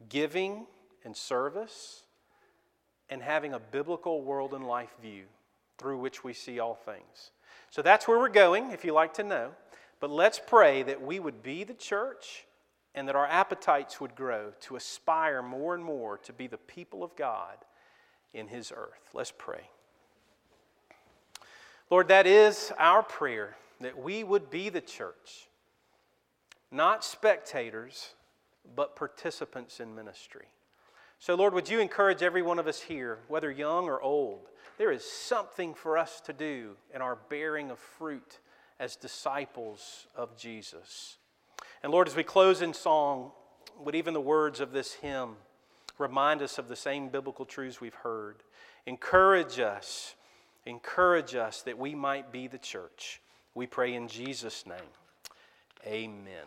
giving 0.09 0.65
and 1.03 1.15
service, 1.15 2.03
and 3.09 3.21
having 3.21 3.53
a 3.53 3.59
biblical 3.59 4.21
world 4.21 4.53
and 4.53 4.65
life 4.65 4.95
view 5.01 5.23
through 5.77 5.97
which 5.97 6.23
we 6.23 6.33
see 6.33 6.59
all 6.59 6.75
things. 6.75 7.31
So 7.69 7.81
that's 7.81 8.07
where 8.07 8.19
we're 8.19 8.29
going, 8.29 8.71
if 8.71 8.85
you 8.85 8.93
like 8.93 9.13
to 9.15 9.23
know. 9.23 9.51
But 9.99 10.09
let's 10.09 10.39
pray 10.39 10.83
that 10.83 11.01
we 11.01 11.19
would 11.19 11.43
be 11.43 11.63
the 11.63 11.73
church 11.73 12.45
and 12.93 13.07
that 13.07 13.15
our 13.15 13.27
appetites 13.27 14.01
would 14.01 14.15
grow 14.15 14.51
to 14.61 14.75
aspire 14.75 15.41
more 15.41 15.73
and 15.73 15.83
more 15.83 16.17
to 16.19 16.33
be 16.33 16.47
the 16.47 16.57
people 16.57 17.03
of 17.03 17.15
God 17.15 17.57
in 18.33 18.47
His 18.47 18.71
earth. 18.75 19.09
Let's 19.13 19.31
pray. 19.37 19.69
Lord, 21.89 22.07
that 22.07 22.25
is 22.27 22.71
our 22.77 23.03
prayer 23.03 23.55
that 23.81 23.97
we 23.97 24.23
would 24.23 24.49
be 24.49 24.69
the 24.69 24.81
church, 24.81 25.47
not 26.71 27.03
spectators, 27.03 28.13
but 28.75 28.95
participants 28.95 29.79
in 29.79 29.95
ministry. 29.95 30.47
So, 31.19 31.35
Lord, 31.35 31.53
would 31.53 31.69
you 31.69 31.79
encourage 31.79 32.23
every 32.23 32.41
one 32.41 32.57
of 32.57 32.67
us 32.67 32.81
here, 32.81 33.19
whether 33.27 33.51
young 33.51 33.85
or 33.85 34.01
old? 34.01 34.47
There 34.77 34.91
is 34.91 35.03
something 35.03 35.73
for 35.73 35.97
us 35.97 36.21
to 36.21 36.33
do 36.33 36.75
in 36.93 37.01
our 37.01 37.17
bearing 37.29 37.69
of 37.69 37.77
fruit 37.77 38.39
as 38.79 38.95
disciples 38.95 40.07
of 40.15 40.35
Jesus. 40.37 41.17
And 41.83 41.91
Lord, 41.91 42.07
as 42.07 42.15
we 42.15 42.23
close 42.23 42.61
in 42.61 42.73
song, 42.73 43.31
would 43.79 43.95
even 43.95 44.13
the 44.13 44.21
words 44.21 44.59
of 44.59 44.71
this 44.71 44.93
hymn 44.93 45.35
remind 45.99 46.41
us 46.41 46.57
of 46.57 46.67
the 46.67 46.75
same 46.75 47.09
biblical 47.09 47.45
truths 47.45 47.79
we've 47.79 47.93
heard? 47.93 48.37
Encourage 48.87 49.59
us 49.59 50.15
Encourage 50.65 51.35
us 51.35 51.63
that 51.63 51.77
we 51.77 51.95
might 51.95 52.31
be 52.31 52.47
the 52.47 52.57
church. 52.57 53.21
We 53.55 53.65
pray 53.65 53.93
in 53.95 54.07
Jesus' 54.07 54.65
name. 54.67 54.77
Amen. 55.85 56.45